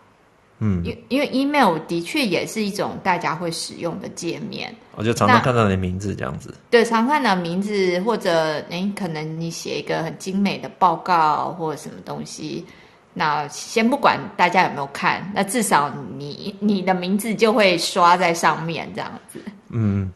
[0.60, 4.74] 嗯，因因为 email 的确也是一种大家会使用的界面。
[4.96, 6.56] 我就常常看到你的名字这样子。
[6.70, 8.32] 对，常看到名字或者
[8.70, 12.64] 诶，可能你写一个很精美的报告或者什么东西。
[13.14, 19.40] 那先不管大家有没有看，那至少你你的名字就会刷在上面这样子。
[19.70, 20.12] 嗯，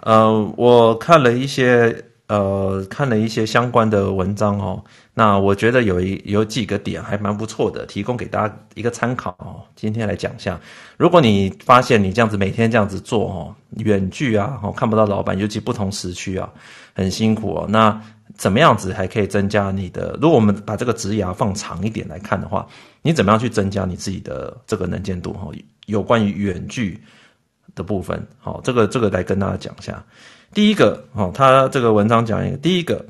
[0.00, 4.82] 呃，我看了一些呃看了一些相关的文章哦，
[5.14, 9.60] 那我觉得有一有几个点还蛮不错的，提供给大家一个参考哦。
[9.76, 10.58] 今天来讲一下，
[10.96, 16.48] 如果你发现你这样子每天这样子做哦，远距啊，哦看不到老板，尤其不同时区啊，
[16.94, 17.66] 很辛苦哦。
[17.68, 18.00] 那
[18.36, 20.18] 怎么样子还可以增加你的？
[20.20, 22.66] 如果我们把这个职涯放长一点来看的话，
[23.02, 25.32] 你怎么样去增加你自己的这个能见度？
[25.32, 25.48] 哈，
[25.86, 27.00] 有关于远距
[27.74, 30.02] 的部分，好，这个这个来跟大家讲一下。
[30.54, 33.04] 第一个，哦，他这个文章讲一个，第一个，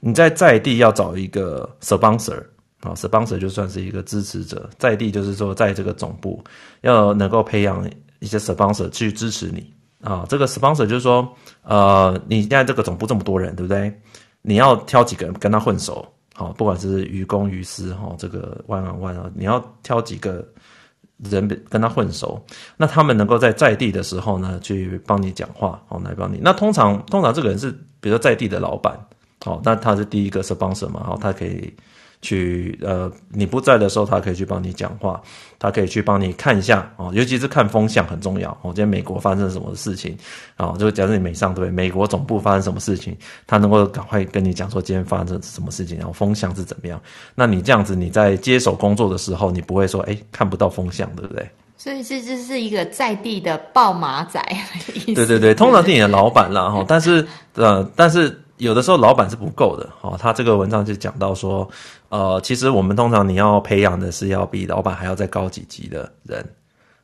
[0.00, 2.40] 你在在地要找一个 sponsor
[2.80, 6.42] 啊，sponsor 就算是一个支持者，在地就是说在这个总部
[6.82, 7.88] 要能够培养
[8.20, 10.24] 一些 sponsor 去支持你啊。
[10.28, 11.28] 这个 sponsor 就是说，
[11.62, 13.92] 呃，你现在这个总部这么多人，对不对？
[14.46, 20.46] 你要挑几个人跟他混熟，好，不管是于公于私，哈，这个 one on one 啊，你要挑几个
[21.30, 22.38] 人跟他混熟，
[22.76, 26.38] 那他们能够在在地的时候呢，去帮你讲话，好，来帮你。
[26.42, 28.94] 那通常通常这个人是，比如说在地的老板，
[29.42, 31.74] 好，那他是第一个 sponsor 嘛，好他可以。
[32.24, 35.20] 去呃，你不在的时候，他可以去帮你讲话，
[35.58, 38.72] 他可以去帮你看一下哦，尤其是看风向很重要哦。
[38.72, 40.16] 今天美国发生什么事情
[40.56, 40.74] 啊？
[40.78, 41.70] 就假设你美上对不对？
[41.70, 43.14] 美国总部发生什么事情，
[43.46, 46.98] 他能够赶快跟你讲说今天发生什么事情，然后风向是怎么样？
[47.34, 51.46] 那你这样子你在接手工作的时候，你不会说哎看不到风向，对不对？
[51.76, 55.14] 所以这就是一个在地的报马仔的意思。
[55.14, 58.40] 对对对，通常是你的老板啦哈，但是呃，但是。
[58.58, 61.68] 有的时候老板是不够的哦，他这个文章就讲到说，
[62.08, 66.44] 呃，其实我们通常你要培养的是要比老板还要再高几级的人，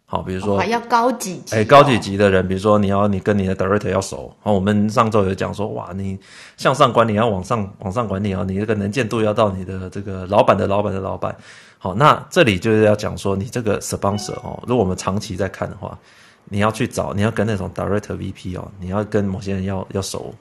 [0.06, 6.16] 好，比如说、哦、还要高几级、哦，哎，高几级的人，比如说你要你跟你的 director 要熟，好，我们上周有讲说，哇，你
[6.56, 11.36] 向上管理要往上往上管理啊，你这个能见度要到你的这个老板的老板的老板，
[11.78, 15.98] 好，那这里就是要讲说，你这个 sponsor 哦，如果我们长期在看的话，
[16.44, 20.32] 你要去找，你要跟那种 director VP 哦，你要跟某些人要要熟。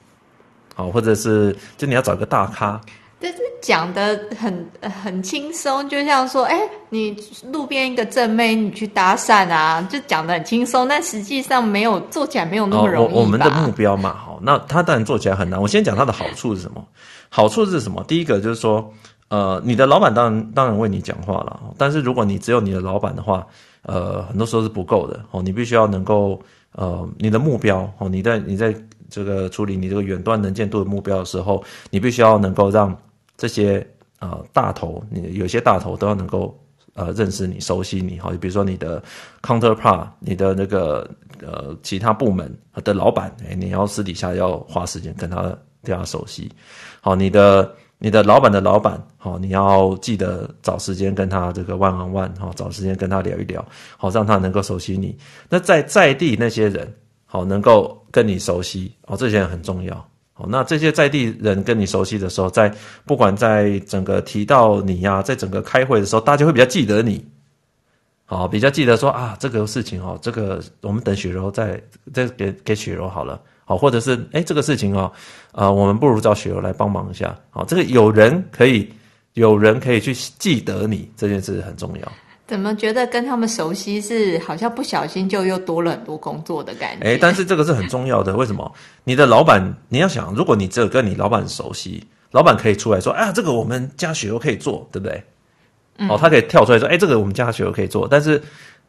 [0.80, 2.80] 好，或者是就你要找一个大咖。
[3.22, 4.66] 但是讲的很
[5.02, 7.14] 很轻松，就像说，哎，你
[7.52, 13.10] 路边一个正妹，你去搭讪啊，就讲的很轻松，但实际上没有做起来没有那么容易，哦。
[13.12, 15.60] 我我们的目标嘛，好，那他当然做起来很难。
[15.60, 16.82] 我先讲他的好处是什么？
[17.28, 18.02] 好处是什么？
[18.08, 18.90] 第一个就是说，
[19.28, 23.46] 呃，你的老板当然当然为你讲话了，但是如果你只有你的老板的话，
[23.82, 26.40] 呃，很多时候是不够的哦，你必须要能够，
[26.72, 28.74] 呃，你的目标哦，你在你在
[29.10, 32.96] 这个处理你这个远端能见度的目标的时候，你必须要能够让。
[33.40, 33.86] 这些
[34.18, 36.54] 呃大头，你有些大头都要能够
[36.92, 38.30] 呃认识你、熟悉你哈。
[38.38, 39.02] 比如说你的
[39.40, 41.08] counterpart，你的那个
[41.40, 46.52] 呃其他部门的老板，哎，你要私底下要花时间跟他对他熟悉。
[47.00, 53.64] 好，你的你的老板的老板，好，你要记得找时间跟他这个 one on one，好，找时间跟他聊一聊，
[53.96, 55.16] 好，让他能够熟悉你。
[55.48, 56.92] 那在在地那些人，
[57.32, 59.94] 好，能够跟你熟悉，哦，这些人很重要。
[60.32, 67.24] 好那这些在地人跟你熟悉的时候，在不管在整个提到你呀、啊，在整个开会的时候，大家会比较记得你，
[68.24, 71.80] 好，比较记得说啊，这个事情哦，这个我们等雪柔再
[72.12, 75.12] 再给给雪柔好了，好，或者是哎，这个事情哦，
[75.52, 78.92] 呃，我们不如找雪柔来帮忙一下，好，这个有人可以
[79.34, 82.12] 有人可以去记得你这件事很重要。
[82.50, 87.06] 怎么觉得跟他们熟悉是好像不小心就又多了很多工作的感觉？
[87.06, 88.34] 哎，但是这个是很重要的。
[88.34, 88.74] 为什么？
[89.04, 95.22] 你的老板，你要想，如果你只有跟你老板熟悉，老板可以出来说：“啊，这个我们家雪柔可以做，对不对？”
[95.98, 98.42] 嗯、哦，他可以跳出来说：“哎，这个我们家雪柔可以做。”但是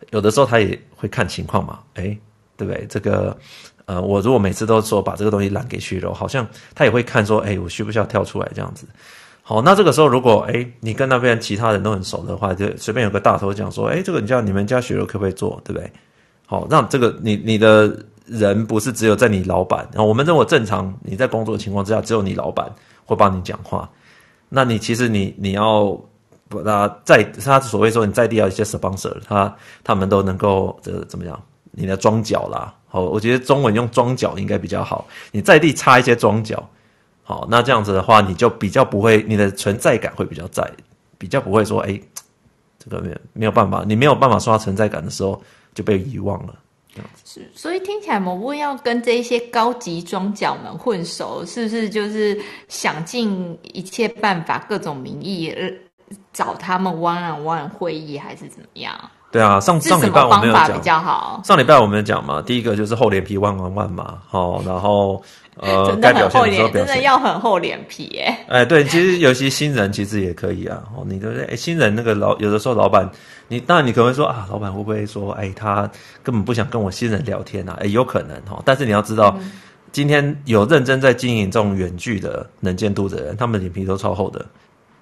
[0.10, 2.18] 有的时候他也会看情况嘛，哎，
[2.58, 2.84] 对不对？
[2.90, 3.38] 这个
[3.86, 8.88] 呃，我如果每次都说把这个东西揽给雪柔，好像他也会看说：“哎，我需不需要跳出来这样子？”
[9.52, 15.92] 好，那这个时候如果哎，你跟那边其他人都很熟的话，就随便有个大头讲说，哎，这个你叫你们家雪柔可不可以做，对不对？
[16.46, 17.94] 好，让这个你你的
[18.26, 23.90] 人不是只有在你老板，然后我们认为正常你在工作情况之下，只有你老板会帮你讲话，
[24.48, 26.00] 那你其实你你要
[26.48, 31.38] 把他在他所谓说你在地要一些 sponsor，他他们都能够这怎么样？
[31.72, 36.66] 你的装脚啦，好，我觉得中文用装脚应该比较好，你在地插一些装脚。
[37.32, 40.70] 好，那这样子的话，你就比较不会，你的存在感会比较在，
[41.18, 41.98] 比较不会说，哎，
[42.78, 45.42] 这个没有没有办法，你没有办法刷存在感的时候
[45.74, 46.54] 就被遗忘了，
[46.94, 47.40] 这样子。
[47.40, 55.56] 是，所以听起来某部要跟这一些高级庄脚们混熟，是不是就是想尽一切办法，各种名义
[56.34, 58.94] 找他们 one on one 会议，还是怎么样？
[59.32, 61.40] 对啊，上上礼拜我们有讲，比较好。
[61.46, 65.24] 上礼拜我们有讲嘛，第一个就是厚脸皮 one on one 嘛，好，然后。
[65.58, 68.34] 呃， 该表现的时候表现，真的要很厚脸皮耶。
[68.48, 70.82] 哎，对，其实尤其新人其实也可以啊。
[70.96, 71.46] 哦，你对不对？
[71.46, 73.10] 哎，新人那个老有的时候老板，
[73.48, 75.90] 你当然你可能会说啊，老板会不会说，哎，他
[76.24, 77.78] 根本不想跟我新人聊天啊？
[77.82, 78.62] 哎，有可能哈。
[78.66, 79.52] 但是你要知道，嗯、
[79.92, 84.46] 今天有认真在经营这种远距的能见度的人，他们脸皮都超厚的。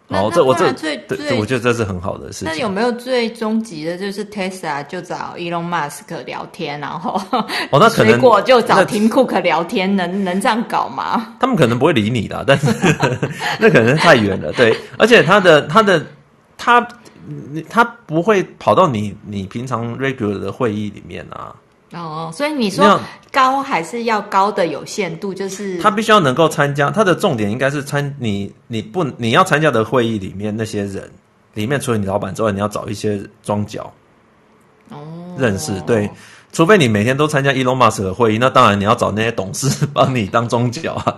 [0.10, 0.72] 哦，这我这
[1.08, 2.48] 对，我觉得这是很好的事情。
[2.48, 7.22] 那有没有最终极的，就是 Tesla 就找 Elon Musk 聊天，然后
[7.70, 11.36] 哦，那可能水果就找 Tim Cook 聊天，能能这样搞吗？
[11.40, 12.68] 他们可能不会理你的，但是
[13.60, 14.52] 那可能太远了。
[14.54, 16.04] 对，而且他的他的
[16.58, 16.88] 他
[17.70, 21.54] 他不会跑到你你平常 regular 的会议里面啊。
[21.92, 23.00] 哦，所以你说
[23.32, 31.10] 高还是要高的有限度，就是他必须要能够参加，他的重点应该是参你你不你要参加的会议里面那些人
[31.56, 33.92] 里面，除了你老板之外，你要找一些庄脚
[34.90, 34.98] 哦
[35.38, 36.10] 认识对。
[36.52, 41.18] 除非你每天都参加 Elon Musk 的会议，那当然你要找那些董事 帮你当中角啊，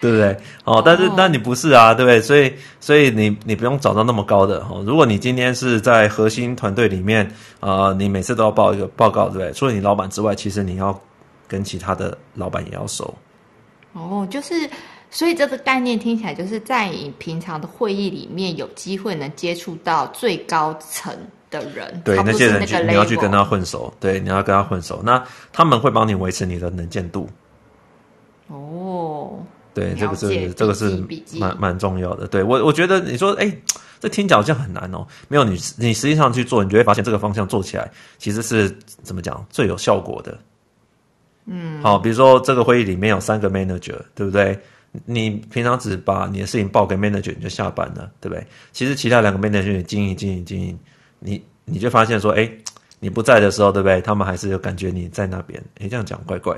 [0.00, 0.36] 对不对？
[0.64, 2.20] 哦，但是那你不是啊，对不对？
[2.20, 4.82] 所以所以你你不用找到那么高的哦。
[4.84, 7.24] 如果你今天是在核心团队里面
[7.60, 9.52] 啊、呃，你每次都要报一个报告，对不对？
[9.52, 10.98] 除了你老板之外，其实你要
[11.46, 13.14] 跟其他的老板也要熟。
[13.92, 14.54] 哦，就是
[15.12, 21.16] 所以这个概念听起来就是在你平常的会议里面有机会能接触到最高层。
[21.52, 25.22] 的人，对那，那些人，你要去跟他混熟，对，你要跟他混熟，那
[25.52, 27.28] 他们会帮你维持你的能见度。
[28.46, 29.38] 哦，
[29.74, 31.04] 对，这个是这个是
[31.38, 32.26] 蛮蛮重要的。
[32.26, 33.54] 对我，我觉得你说，哎，
[34.00, 35.06] 这听起来好像很难哦。
[35.28, 40.38] 没有你，你实际上去做，你就会发现这个方向做起来其实是怎么讲最有效果的。
[41.44, 44.58] 嗯，好，比如说这个会议里面有三个 manager，对不对？
[45.06, 48.46] 你平常只把你的事情报给 manager，你就下班了，对不对？
[48.72, 50.78] 其实其他两个 manager 也经营经营经营。
[51.18, 52.50] 你你就发现说，哎，
[53.00, 54.00] 你不在的时候，对不对？
[54.02, 55.62] 他们还是有感觉你在那边。
[55.80, 56.54] 哎，这样讲怪怪。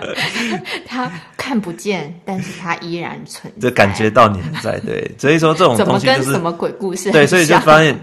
[0.86, 3.70] 他看不见，但是他依然存在。
[3.70, 5.10] 就感觉到你还在，对。
[5.16, 7.10] 所以说这种东西就是什么鬼故事？
[7.12, 7.98] 对，所以就发现，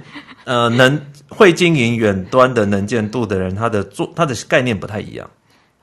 [0.45, 5.29] 呃，能会经营远端的能见度的人，他的做他的概念不太一样。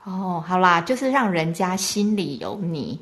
[0.03, 2.99] 哦，好啦，就是让人家心里有你。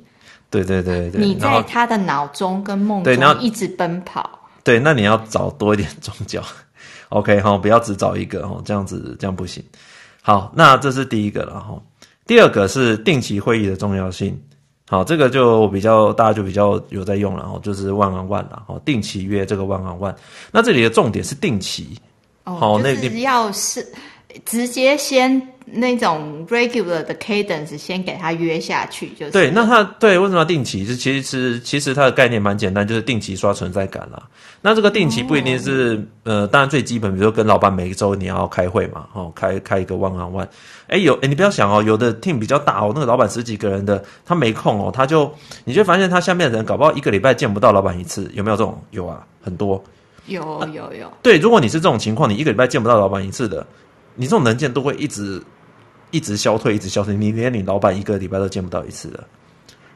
[0.51, 4.29] 对对对对，你在他的脑中跟梦中一直奔跑。
[4.63, 6.43] 对，那你要找多一点宗教。
[7.09, 9.63] OK 哈，不要只找一个哦，这样子这样不行。
[10.21, 11.81] 好，那这是第一个了哈。
[12.27, 14.39] 第二个是定期会议的重要性。
[14.87, 20.15] 好，这个就比较大家就比较有在用了哈，就是 one on one 了哈，定期约这个 one on one。
[20.51, 21.97] 那这里的重点是定期。
[22.43, 23.85] 哦，就是要是
[24.45, 25.41] 直接先。
[25.73, 29.49] 那种 regular 的 cadence 先给他约下去，就是对。
[29.51, 30.83] 那他对为什么要定期？
[30.83, 34.21] 是其实其实它的概念蛮简单，就是定期刷存在感啦。
[34.59, 40.47] 那这个定期不一定是、哦、呃，当然最基本，比如说跟老板每一周你要开会嘛，哦，开开一个 one on one。
[40.87, 45.31] 哎，有哎，你不要想哦，有的 team 比较大哦，那个老板十几个人的，他没空哦，他就
[45.63, 48.77] 你就发现他下面的人搞不好一个礼拜见不到老板一次，有没有这种？
[48.89, 49.81] 有啊，很多。
[50.25, 50.41] 有
[50.73, 51.11] 有有。
[51.21, 53.65] 对，如果你是这种情况，你一个礼拜见不到老板一次的，
[54.15, 55.41] 你这种能见度会一直。
[56.13, 59.23] 一直消退，一直消退，你连你老板一个礼拜都见不到一次的。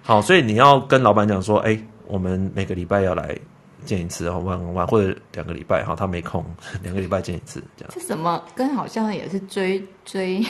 [0.02, 3.38] 好，所以你要跟老板讲说，哎、我们每个礼拜要来
[3.84, 6.42] 见一次，然后玩玩，或者两个礼拜，哈，他没空，
[6.82, 7.94] 两个礼拜见一次，这样。
[7.94, 8.42] 这什么？
[8.56, 10.42] 跟好像也是追追。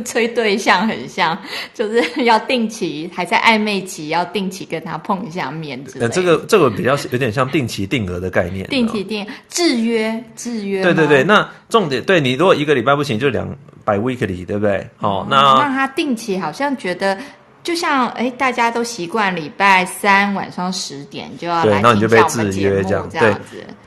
[0.04, 1.38] 追对象很像，
[1.72, 6.08] 就是要定期，还在暧昧期，要定期跟他碰一下面之类的。
[6.08, 8.66] 这个这个比较有点像定期定额的概念。
[8.68, 10.82] 定期定制约制约。
[10.82, 13.48] 对对对，那重点对你如果一个礼拜不行，就两
[13.84, 14.86] bi-weekly，对不对？
[14.96, 17.16] 好，那让他定期，好像觉得
[17.62, 23.18] 就像哎，大家都习惯礼拜三晚上十点就要来听我们节目这样子。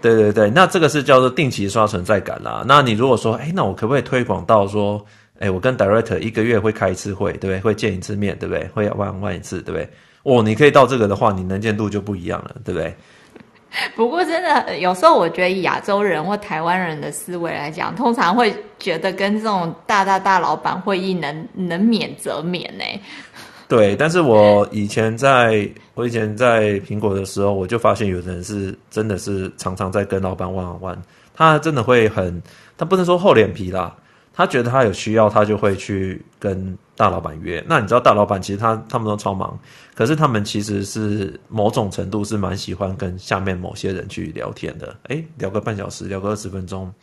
[0.01, 2.63] 对对对，那这个是叫做定期刷存在感啦。
[2.67, 5.03] 那你如果说哎，那我可不可以推广到说？
[5.39, 7.59] 哎，我跟 director 一个月会开一次会，对不对？
[7.59, 8.67] 会见一次面，对不对？
[8.73, 9.89] 会要 one on one 一次，对不对？
[10.23, 12.93] 哦，你可以到这个的话，你能见度就不一样了，对不对？
[13.95, 22.83] 不过真的有时候，我觉得以亚洲人或台湾人的思维来讲，通常会觉得跟这种大大大老板会议能能免则免呢。
[23.67, 31.01] 对，但是我以前在我以前在苹果的时候，我就发现有的人是真的是常常在跟老板玩玩玩
[31.35, 32.41] 他真的会很，
[32.77, 33.93] 他不能说厚脸皮啦。
[34.37, 37.63] 他觉得他有需要，他就会去跟大老板约。
[37.67, 39.59] 那你知道大老板其实他他们都超忙，
[39.95, 44.95] 可是他们其实是某种程度是蛮喜欢跟下面某些人去聊天的。
[45.07, 46.93] 诶，聊个半小时，聊个二十分钟。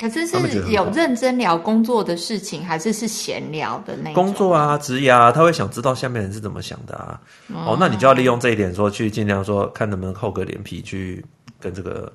[0.00, 5.30] 可是是有认真聊工作的事情，还是是闲聊的那种工作啊、职业啊？
[5.30, 7.20] 他会想知道下面人是怎么想的啊。
[7.52, 11.22] 哦，那你就要利用这一点说，说去尽量说看能不能厚个脸皮去
[11.60, 12.10] 跟这个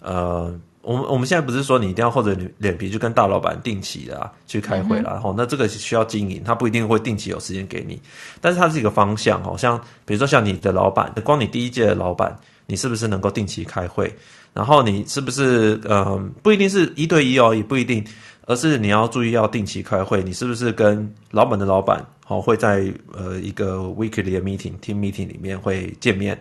[0.00, 0.58] 呃。
[0.82, 8.00] 我们我们现在不是说你一定要厚着脸皮去跟大老板定期的啊去开会啦，然后、嗯、那这个需要经营，他不一定会定期有时间给你，
[8.40, 12.34] 但是它是一个方向哦，像比如说像你的老板，光你第一届的老板，
[12.66, 14.10] 你是不是能够定期开会？
[14.54, 18.02] 然后你是不是呃不一定是一对一哦，也不一定，
[18.46, 26.40] 而是你要注意要定期开会，你是不是跟老板的老板好会在呃一个 weekly 的 meeting team meeting 里面会见面？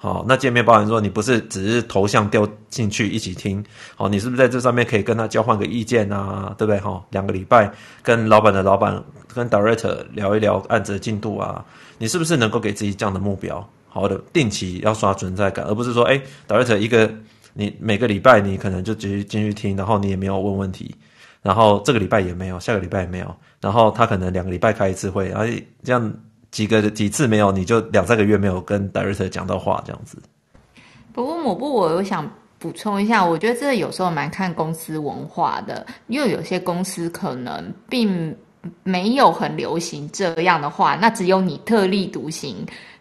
[0.00, 3.64] 好，那见面包含说你不是只是头像丢进去一起听，
[3.96, 6.54] 好，你是不是在这上面可以跟他交换个意见啊？
[6.56, 6.78] 对不对？
[6.78, 7.68] 哈，两个礼拜
[8.00, 9.02] 跟老板的老板
[9.34, 11.64] 跟 director 聊一聊案子的进度啊，
[11.98, 13.68] 你是不是能够给自己这样的目标？
[13.88, 17.12] 好的，定期要刷存在感，而不是说，哎，director 一个
[17.54, 20.94] 你每个礼拜你可能就直接进去听，然后你也没有问问题，
[21.42, 25.44] 然后这个礼拜也没有，下个礼拜也没有，然后他可能两个礼拜开一次会，然后
[25.82, 26.14] 这样。
[26.50, 30.18] 几个几次没有，你就两三个月没有跟 director 讲到话这样子。
[31.12, 32.28] 不过某部我有想
[32.58, 38.36] 补充一下，我觉得这个有时候蛮看公司文化的，因为有些公司可能并
[38.82, 42.56] 没有很流行这样的话，那只有你特立独行，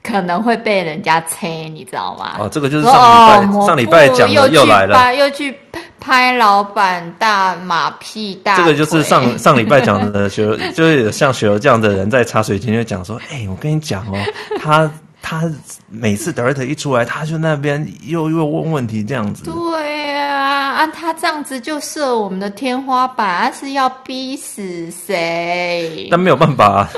[0.08, 2.38] 可能会被人家催，你知道吗？
[2.40, 2.96] 哦，这个就是上
[3.44, 5.54] 礼拜、哦、上礼拜讲的又，又来了，又去。
[6.00, 14.16] 拍老板大马屁大，这个就是上上礼拜讲的学，就是像雪儿这样的人在茶水间就讲说，哎、欸，我跟你讲哦，
[14.62, 14.90] 他
[15.22, 15.42] 他
[15.90, 19.44] 每次 director 一出来，他就那边又又问问题这样子。
[19.44, 19.54] 对
[20.78, 26.08] 啊，啊，他这样子就射我们的天花板，是要逼死谁？
[26.12, 26.90] 但没有办法啊，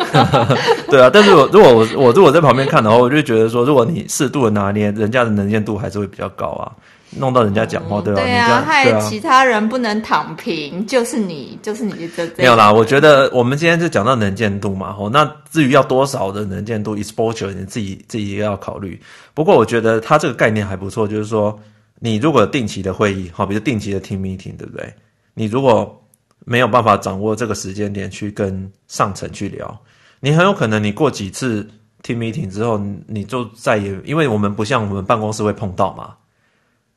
[0.92, 1.10] 对啊。
[1.14, 6.72] 但是我如果我我如果在旁边看的话，我就觉得说，如果你适度的拿捏，人家的能见度还是会比较高啊。
[7.18, 8.22] 弄到人家讲话，对吧？
[8.22, 12.34] 对啊，害其他人不能躺平，就是你，就是你这这。
[12.38, 19.02] 没有啦，我觉得我们今天就讲到能见度嘛，吼，那至于要多少的能见度，exposure，你自己自己也要考虑。
[19.34, 21.60] 不过我觉得他这个概念还不错，就是说，
[22.00, 24.94] 你如果定期的会议，好，比如定期的 team meeting，对不对？
[25.34, 26.02] 你如果
[26.46, 29.80] 没有办法掌握这个时间点去跟上层去聊，
[30.20, 31.64] 你很有可能你过几次
[32.04, 36.16] team meeting 之后，你就再也，因为我们不像我们办公室会碰到嘛。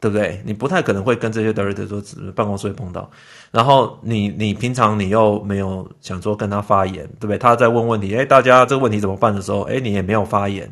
[0.03, 0.43] 对不对？
[0.45, 3.09] 你不太可能会跟这些 director 说，办公室会碰到。
[3.53, 7.39] 然后你你平常你又没有想说跟他发言，对不对？
[7.39, 10.69] 他在问问题，哎，大家这个问题怎么办的时候，哎，你也没有发言，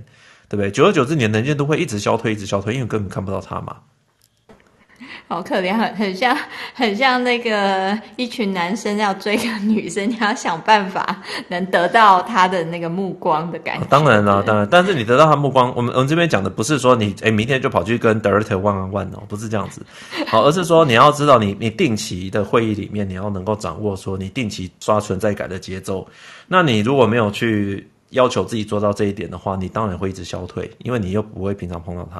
[0.49, 0.69] 对不对？
[0.69, 3.77] 久而久之，你的能见度会一直消退，一直消退，因为根本看不到他嘛。
[5.31, 6.37] 好可怜，很很像
[6.75, 13.87] 很像那个一群男生要追个女生，你要想办法能得到她的那个目光的感觉。
[13.89, 19.87] 当然了，当然，但是你得到她目光，我们我们这边讲的不是说你诶明天就跑去跟 director one on one 哦，不是这样子，
[20.27, 26.05] 好，而是说你要知道你你定期的会议里面，你要能够掌握说你定期刷存在感的节奏。
[26.49, 27.87] 那你如果没有去。
[28.11, 32.19] 要求自己做到这一点的话，你当然会一直消退，因为你又不会平常碰到他。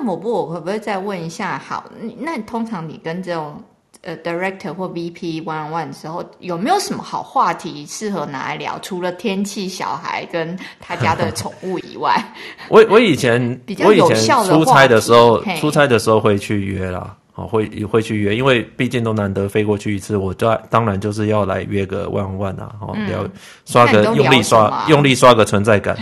[0.00, 1.58] 那某部我可不可以再问一下？
[1.62, 1.84] 好，
[2.20, 3.62] 那通常你跟这种
[4.00, 8.78] 呃 director 或 VP one on one 的时候，有没有什么好话题适合拿来聊？
[8.78, 12.16] 除了天气、小孩跟他家的宠物以外，
[12.70, 17.14] 我我以前比较有效的出差的时候，出差的时候会去约啦。
[17.34, 23.24] 哦会会去约，因为毕竟都难得飞过去一次，我当当然就是要来约个 one on one 啊，哦、嗯，聊
[23.64, 25.96] 刷个用力刷用力刷个存在感。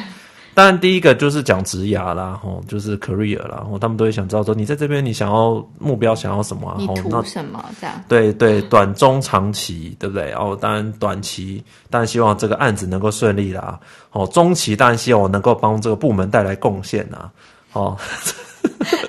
[0.59, 6.75] 当然第一个就是讲职涯啦，吼，就是 career 啦，然后他们都会想知道说你在这边你想要目标想要什么啊？
[6.77, 7.95] 你图什么这样？
[8.09, 10.33] 对对，短中长期对不对？
[10.33, 13.79] 哦当然短期当然希望这个案子能够顺利啦，
[14.11, 17.31] 哦，中期当然希望我能够帮这个部门带来贡献啦，
[17.75, 17.97] 哦。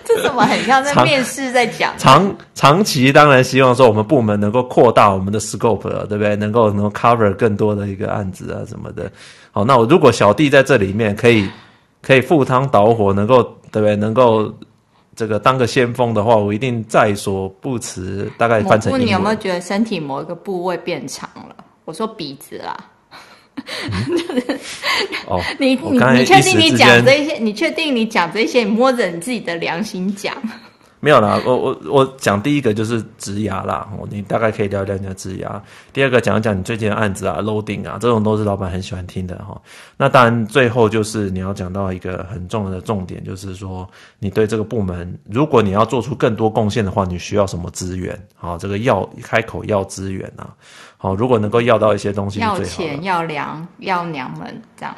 [0.05, 1.93] 这怎么很像在面试在讲？
[1.97, 6.35] 长长期当然希望说我们部门能够扩大我们的 scope 了，对不对？
[6.35, 9.11] 能够能够 cover 更多的一个案子啊什么的。
[9.51, 11.49] 好，那我如果小弟在这里面可以
[12.01, 13.95] 可以赴汤蹈火，能够对不对？
[13.95, 14.53] 能够
[15.15, 18.31] 这个当个先锋的话，我一定在所不辞。
[18.37, 19.07] 大概翻成英文。
[19.07, 21.55] 你有没有觉得身体某一个部位变长了？
[21.85, 22.77] 我说鼻子啦。
[23.57, 24.17] 嗯、
[25.27, 27.37] 哦，你你你确定你讲这些？
[27.39, 28.63] 你确定你讲这些？
[28.63, 30.33] 你摸着你自己的良心讲？
[31.01, 35.61] 没有啦，我我我讲第一个就是职涯啦，哦，你大概可以聊聊你的职涯。
[35.93, 39.59] 第二个讲一讲你最近的案子啊，loading 啊，这种都是老板很喜欢听的哈。
[39.95, 43.89] 那当然最后就是你要讲到一个很重要的重点，就是说
[44.19, 48.19] 你对这个部门，如果你要做出更多贡献的话，你需要什么资源？
[48.35, 50.53] 好，这个要开口要资源啊。
[50.97, 54.93] 好，如果能够要到一些东西，要钱要粮要娘们这样。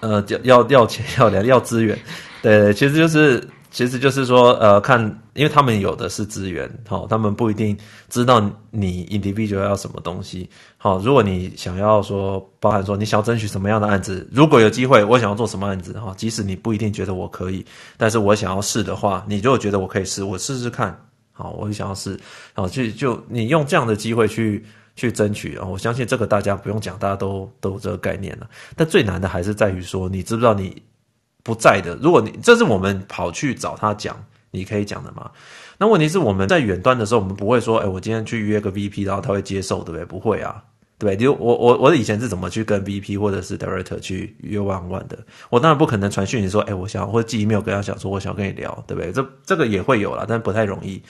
[0.00, 1.96] 呃，要要钱要粮要资源，
[2.42, 3.40] 对，其实就是。
[3.70, 5.00] 其实就是说，呃，看，
[5.34, 7.76] 因为他们有的是资源，好，他们不一定
[8.08, 8.40] 知道
[8.70, 10.48] 你 individual 要什么东西，
[10.78, 17.64] 好，如果你想要说，包含说你想要争取什么样的案子，如果有机会，我想要做什么案子，哈，即使你不一定觉得我可以，
[17.98, 20.98] 但是我想要试的话，你如果觉得我可以试，我试试看，
[21.32, 22.18] 好，我就想要试，
[22.54, 24.64] 好，就就你用这样的机会去
[24.96, 30.82] 去争取，啊，我相信这个大家不用讲，大家都都有这个概念了，但最难的还是在于说，你知不知道你。
[31.48, 34.14] 不在的，如果你这是我们跑去找他讲，
[34.50, 35.30] 你可以讲的吗？
[35.78, 40.04] 那问题是我们在远端的时候，我们不会说，哎，我今天去约个 VP，然后他会接受，对不对？
[40.04, 40.62] 不会啊。
[40.98, 45.16] 对，就我我我以前是怎么去跟 VP 或者是 Director 去约 one one 的？
[45.48, 49.10] 我当然不可能传讯你说，哎，我想或者寄 email 跟他讲说，我想跟你聊，对不对？
[49.10, 51.00] 这这个也会有啦，但不太容易。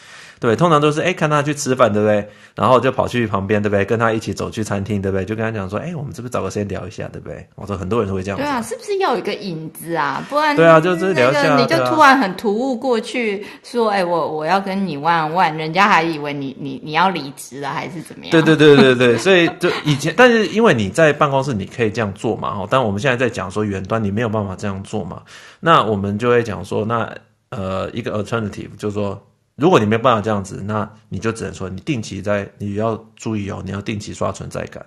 [0.40, 2.28] 对，通常都是哎，看他去吃饭，对不对？
[2.54, 3.84] 然后就跑去旁边，对不对？
[3.84, 5.24] 跟他一起走去餐厅，对不对？
[5.24, 7.44] 就跟他讲说，哎，我们是不是找个时间聊一下，对不对？
[7.56, 8.38] 我说很多人都会这样。
[8.38, 10.24] 对啊，是不是要有一个引子啊？
[10.28, 18.30] 不然对啊，就是聊一下，你就突然很突兀过去说，哎，我我要跟你 on one，人家还以为你你你要离职了，还是怎么样？
[18.30, 25.22] 对对对对对，所以就以前，但是因为你在办公室你可以这样做嘛，哈，但我们现在在讲说远端你没有办法这样做嘛，
[25.60, 27.12] 那我们就会讲说，那
[27.50, 29.20] 呃一个 alternative 就是说。
[29.58, 34.86] 如果你没办法这样子，那你就只能说你定期在，你要注意哦，你要定期刷存在感。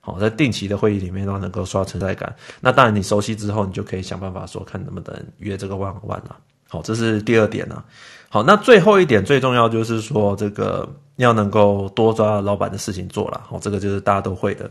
[0.00, 2.34] 好，在定期的会议里面，都能够刷存在感。
[2.58, 6.38] 那当然，你熟悉之后，你就可以想办法说，看能不能约这个万万了。
[6.68, 7.84] 好，这是第二点呢。
[8.30, 13.42] 好，那最后一点最重要就是说，这个要能够多抓老板的事情做了。
[13.46, 14.70] 好，这个就是大家都会的。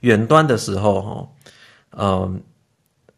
[0.00, 1.28] 远端的时候，哈，
[1.98, 2.42] 嗯。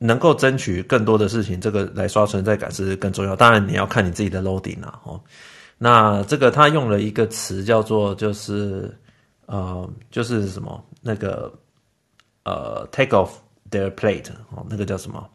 [0.07, 3.35] 能够争取更多的事情，这个来刷存在感是更重要。
[3.35, 5.19] 当然，你要看你自己的 loading 啦，哦。
[5.79, 8.95] 那这个他用了一个词叫做，就是
[9.47, 11.51] 呃，就是什么那个
[12.45, 13.31] 呃，take off
[13.71, 15.27] their plate 哦，那个叫什么？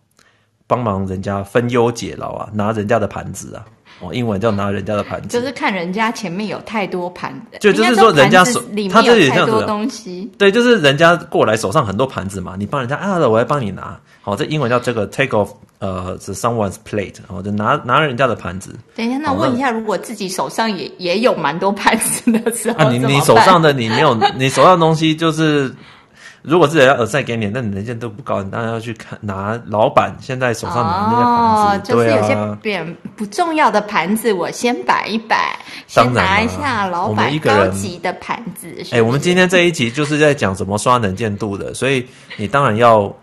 [0.67, 3.65] 帮忙人家分忧解劳啊，拿人家的盘子啊。
[4.01, 13.99] 哦，英文叫拿人家的盘子，就是看人家前面有太多盘子，就就是说人家手里有太多东西，对，就是人家过来手上很多盘子嘛，你帮人家啊，我来帮你拿。
[14.21, 18.75] 好，这英文叫这个 take off，呃，是 someone's plate，然后就拿拿人家的盘子。
[18.95, 25.73] 等一下，那问一下，如果自己手上也也有蛮多盘子的时候，啊，你你手上的你没有，你手上的东西就是。
[26.41, 32.85] 如果是人家耳塞给你，那你能见度不高，你当然要去看拿老板现在手上拿那些盘子，哦，就是有些对啊，
[33.15, 38.73] 不重要的盘子，我先摆一摆，先拿一下老板高级的盘子。
[38.91, 42.05] 哎、欸，我们今天这一集就是在讲怎么刷能见度的，所以
[42.37, 43.13] 你当然要。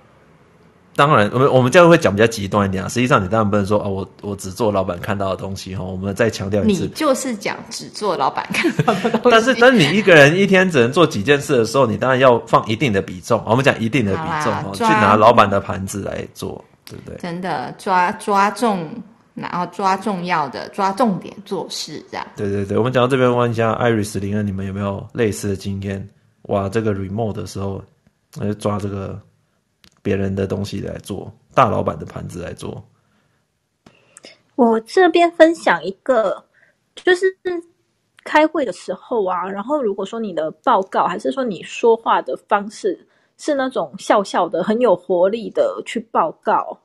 [0.97, 2.89] 当然，我们我们这样会讲比较极端一点啊。
[2.89, 5.85] 实际上，你当然不能说哦，我我只做老板看到的东西哈。
[5.85, 9.29] 我们再强调一次，你就是讲只做老板看 到的东西。
[9.31, 13.43] 但是，当你一个人一天只能做几件事的时候，你当然要放一定的比重。
[13.45, 17.19] 我们讲一定的比重哦，去拿老板的盘子来做，对不对？
[17.19, 18.89] 真的抓抓重，
[19.35, 22.27] 然后抓重要的，抓重点做事，这样。
[22.35, 26.09] 对对对，我们讲到这边，问一下艾瑞斯林恩，你们有没有类似的经验？
[26.45, 27.85] 哇，这个 remote 的时候，
[28.41, 29.21] 就抓这个。
[30.07, 32.81] 别人的东西来做，大老板的盘子来做。
[34.55, 36.45] 我这边分享一个，
[36.95, 37.27] 就是
[38.23, 43.05] 开会的时候啊，然后如果说你的报告还是说你说话的方式
[43.37, 46.79] 是那种笑笑的、很有活力的去报告，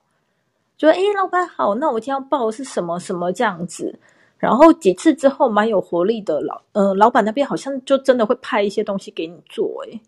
[0.75, 3.99] 就说：“哎，老板好，那我今天要报的是什么什么这样子。”
[4.39, 10.01] 然后几次之后，蛮有活力的老呃老板那边好像就真的会派一些东西给你做，哎。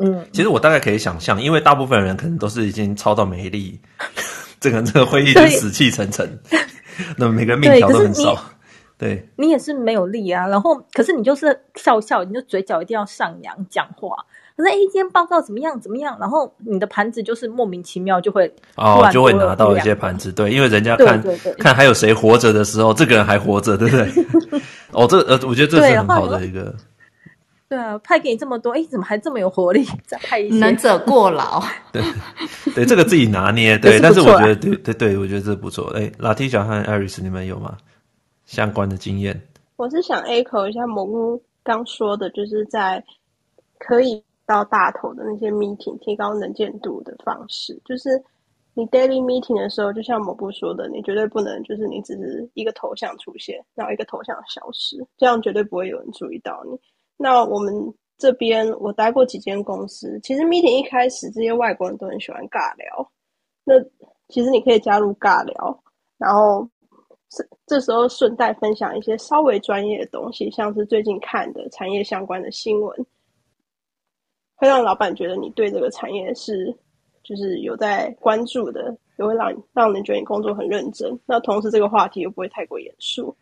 [0.00, 3.80] 嗯，其实我大概可以想象，因为大部分人可能都是已经超到没力，
[4.60, 6.38] 这个这个会议就死气沉沉，
[7.16, 8.34] 那每个人命条都很少。
[8.96, 10.46] 对，对你也是没有力啊。
[10.46, 14.16] 然后，可是你就是笑笑，你就嘴角一定要上扬讲话。
[14.56, 15.80] 可是，哎，今天报告怎么样？
[15.80, 16.16] 怎么样？
[16.20, 20.30] 然后你的盘子就是莫名其妙就会哦，就会拿到一些盘子。
[20.30, 21.22] 对，因为人家看
[21.58, 24.60] 看还有谁活着的时候，这个人还活着，对不对？
[24.92, 26.74] 哦，这呃，我觉得这是很好的一个。
[27.74, 29.84] 对啊，派给你这么多，哎，怎么还这么有活力？
[30.06, 31.60] 再派一些，能者过劳。
[31.90, 32.00] 对，
[32.72, 33.76] 对，这个自己拿捏。
[33.76, 35.90] 对，是但是我觉得，对对对，我觉得这不错。
[35.96, 37.76] 哎，Latisha 和 Iris，你们有吗？
[38.46, 39.42] 相关的经验？
[39.74, 43.02] 我是想 echo 一下蘑菇刚说的，就是在
[43.78, 48.22] 可以到大头的那些 meeting 提高能见度的方式，就是
[48.74, 56.78] 你 daily meeting 的时候，就像蘑菇说的，你绝对不能就是你只是一个头像出现，然后一个头像消失，这样绝对不会有人注意到你。
[57.16, 57.72] 那我们
[58.18, 63.10] 这边我待过几间公司，其实 meeting 一开始这些外国人都很喜欢尬聊。
[63.64, 63.74] 那
[64.28, 65.82] 其实你可以加入尬聊，
[66.18, 66.68] 然后
[67.28, 73.06] 这这时候顺带分享一些稍微专业的东西，像是最近看的产业相关的新闻，
[74.56, 76.76] 会让老板觉得你对这个产业是
[77.22, 81.18] 就是有在关注的，也会让让人觉得你工作很认真。
[81.26, 83.34] 那同时这个话题又不会太过严肃。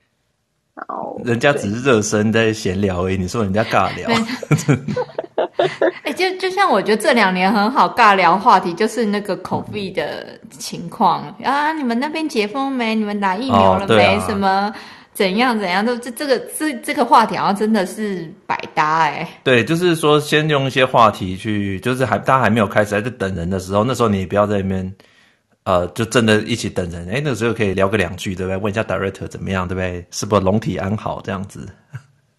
[1.25, 4.09] 人家只是热身在闲聊而已，你说人家尬聊？
[6.03, 12.95] 哎、欸，就就像我觉得这两年很好尬聊话题，就是那个 COVID 的情况啊，你们那边解封没？
[12.95, 14.17] 你们打疫苗了没？
[14.17, 14.73] 哦啊、什么
[15.13, 15.85] 怎样怎样？
[15.85, 19.29] 都这这个这这个话题好像真的是百搭哎、欸。
[19.45, 24.95] 对，就是说先用一些话题去，就是还大家还没有开始还在等人的时候，那时候你不要在那边。
[25.65, 28.57] 呃，就真的一起等人，哎，那个时候可以聊个两句，对不对？
[28.57, 30.05] 问一下 director 怎么样，对不对？
[30.11, 31.69] 是不是龙体安好这样子？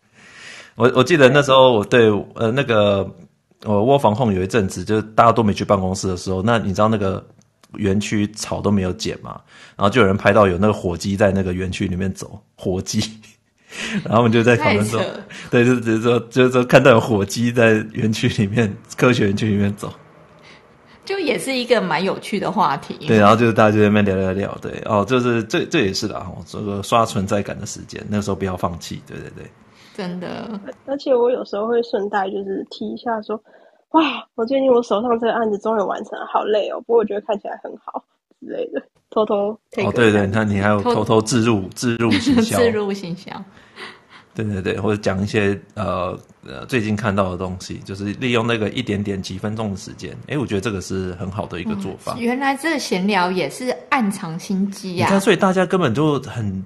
[0.76, 3.10] 我我记得那时候我对呃那个
[3.64, 7.26] 我窝房后有一阵子，就是大家都没去办公室的时候，那你知道那个
[7.76, 9.40] 园区草都没有剪嘛，
[9.78, 13.00] 然后就有人拍到有那个火鸡在那个园区里面走，火鸡，
[14.04, 15.00] 然后我们就在讨论说，
[15.50, 19.94] 对，就就是说就是说看到有火鸡在园区里面科学园区里面走。
[21.06, 29.46] 就也是一个蛮有趣的话题，对，然后就是大家就在那边聊聊聊，对，哦，就是这这也是啦哦，这个刷存在感的时间，那时候不要放弃，对对对，
[29.94, 30.60] 真的。
[30.86, 33.42] 而且我有时候会顺带就是提一下说，
[33.92, 38.04] 哇，我最近我手上这个案子终于完成了，好累哦，不过我觉得看起来很好
[38.40, 43.30] 之类的，偷偷哦，对对，那你还有偷偷置入置入行销， 置入行销。
[44.36, 52.16] 对对对，或者讲一些呃呃最近看到的东西，就是利用那个一点点几分钟的时间，哎，我觉得这个是很好的一个做法。
[52.18, 55.08] 嗯、原来这个闲聊也是暗藏心机呀、啊！
[55.08, 56.66] 你看，所以大家根本就很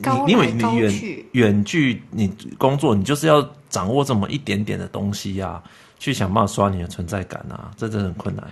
[0.00, 5.62] 高你，因为你远远距你工作，你就是要掌握这么一点点的东西呀、啊，
[5.98, 8.46] 去想办法刷你的存在感啊，这真的很困难。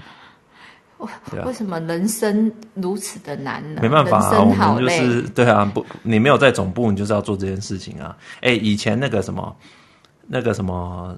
[1.44, 3.80] 为什么人生如此的难呢？
[3.82, 8.16] 没办法啊，我们就是对啊，不，你没有在总部，你就是要做这件事情啊。
[8.40, 9.54] 哎，以前那个什么，
[10.26, 11.14] 那个什么，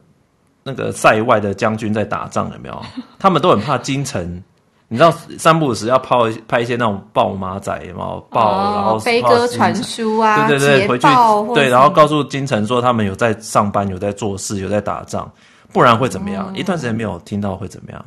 [0.64, 2.82] 那个塞外的将军在打仗有没有？
[3.20, 4.42] 他们都很怕京城，
[4.88, 6.16] 你知道三不五时要拍
[6.48, 8.26] 拍一些那种报马仔有没有？
[8.30, 11.06] 报，哦、然后飞鸽传书啊，对对对，回去
[11.54, 15.30] 对，然后告诉京城说他们有在上班，有在做事，有在打仗，
[15.72, 16.50] 不然会怎么样？
[16.52, 18.04] 嗯、一段时间没有听到会怎么样？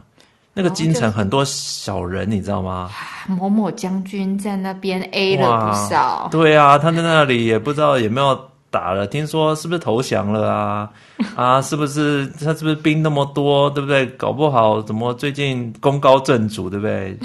[0.54, 2.90] 那个京城很多小人，你知道吗？
[3.28, 6.28] 某某将军在那边 A 了不少。
[6.30, 8.38] 对啊，他在那里也不知道有没有
[8.70, 9.08] 打了？
[9.08, 10.90] 听说是不是投降了啊？
[11.38, 14.06] 啊，是不是他是不是兵那么多，对不对？
[14.18, 17.18] 搞不好怎么最近功高震主，对不对？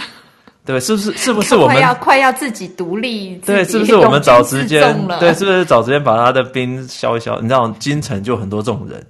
[0.65, 1.13] 对，是不是？
[1.15, 3.35] 是不是 我们快要快要自己独立？
[3.39, 4.81] 对，是不是 我们找时间？
[5.19, 7.41] 对，是不是找时间把他的兵消一消？
[7.41, 9.05] 你知道，京城就很多这种人，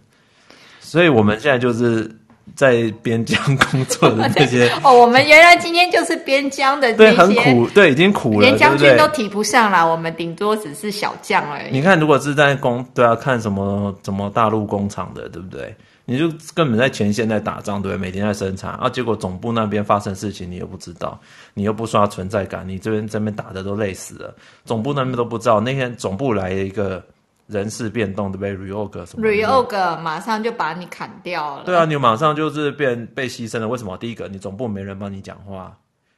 [0.80, 2.10] 所以我们现在就是。
[2.54, 11.72] 在边疆工作的这些 哦，我们原来今天就是边疆的这些，对，很苦，对，已经苦了，连将军都提不上了，我们顶多只是小将而已。
[11.72, 15.74] 你看，如果是在工，对啊，看什么什么大陆工厂的，对不对？
[16.04, 18.00] 你就根本在前线在打仗，对不对？
[18.00, 21.18] 每天在生产，啊，结果总部那边发生事情，你又不知道，
[21.52, 24.34] 你又不刷存在感，你这边这边打的都累死了，
[24.64, 25.60] 总部那边都不知道。
[25.60, 27.02] 那天总部来了一个。
[27.46, 31.64] 人事变动对不对？Reorg 什么？Reorg 马上就把你砍掉了。
[31.64, 33.68] 对啊，你马上就是变被牺牲了。
[33.68, 33.96] 为什么？
[33.98, 35.70] 第一个，你总部没人帮你讲话；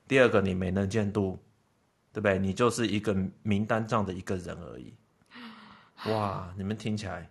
[0.07, 1.39] 第二个，你没能见度，
[2.13, 2.39] 对不对？
[2.39, 4.95] 你就是一个名单上的一个人而已。
[6.11, 7.29] 哇，你们听起来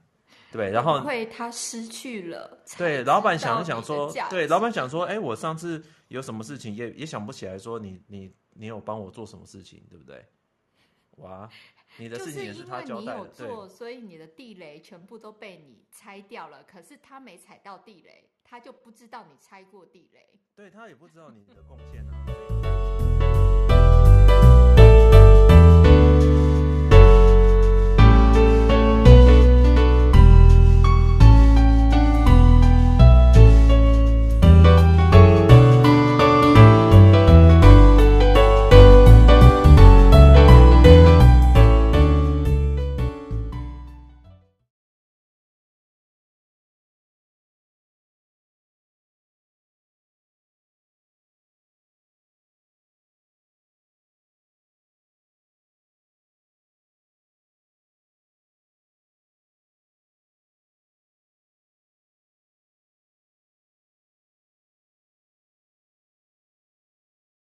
[0.51, 2.59] 对，然后会他失去了。
[2.77, 10.23] 对，老板想一想说，对，老板想说，哎，我上次有什么事情也也想不起来，说你你你有帮我做什么事情，对不对？
[11.17, 11.49] 哇。
[11.99, 16.63] 你的事情也是他交代的，就是因为你有做，所以你的地雷全部都被你拆掉了。
[16.63, 22.56] 可是他没踩到地雷，他就不知道你拆过地雷，对，他也不知道你的贡献啊。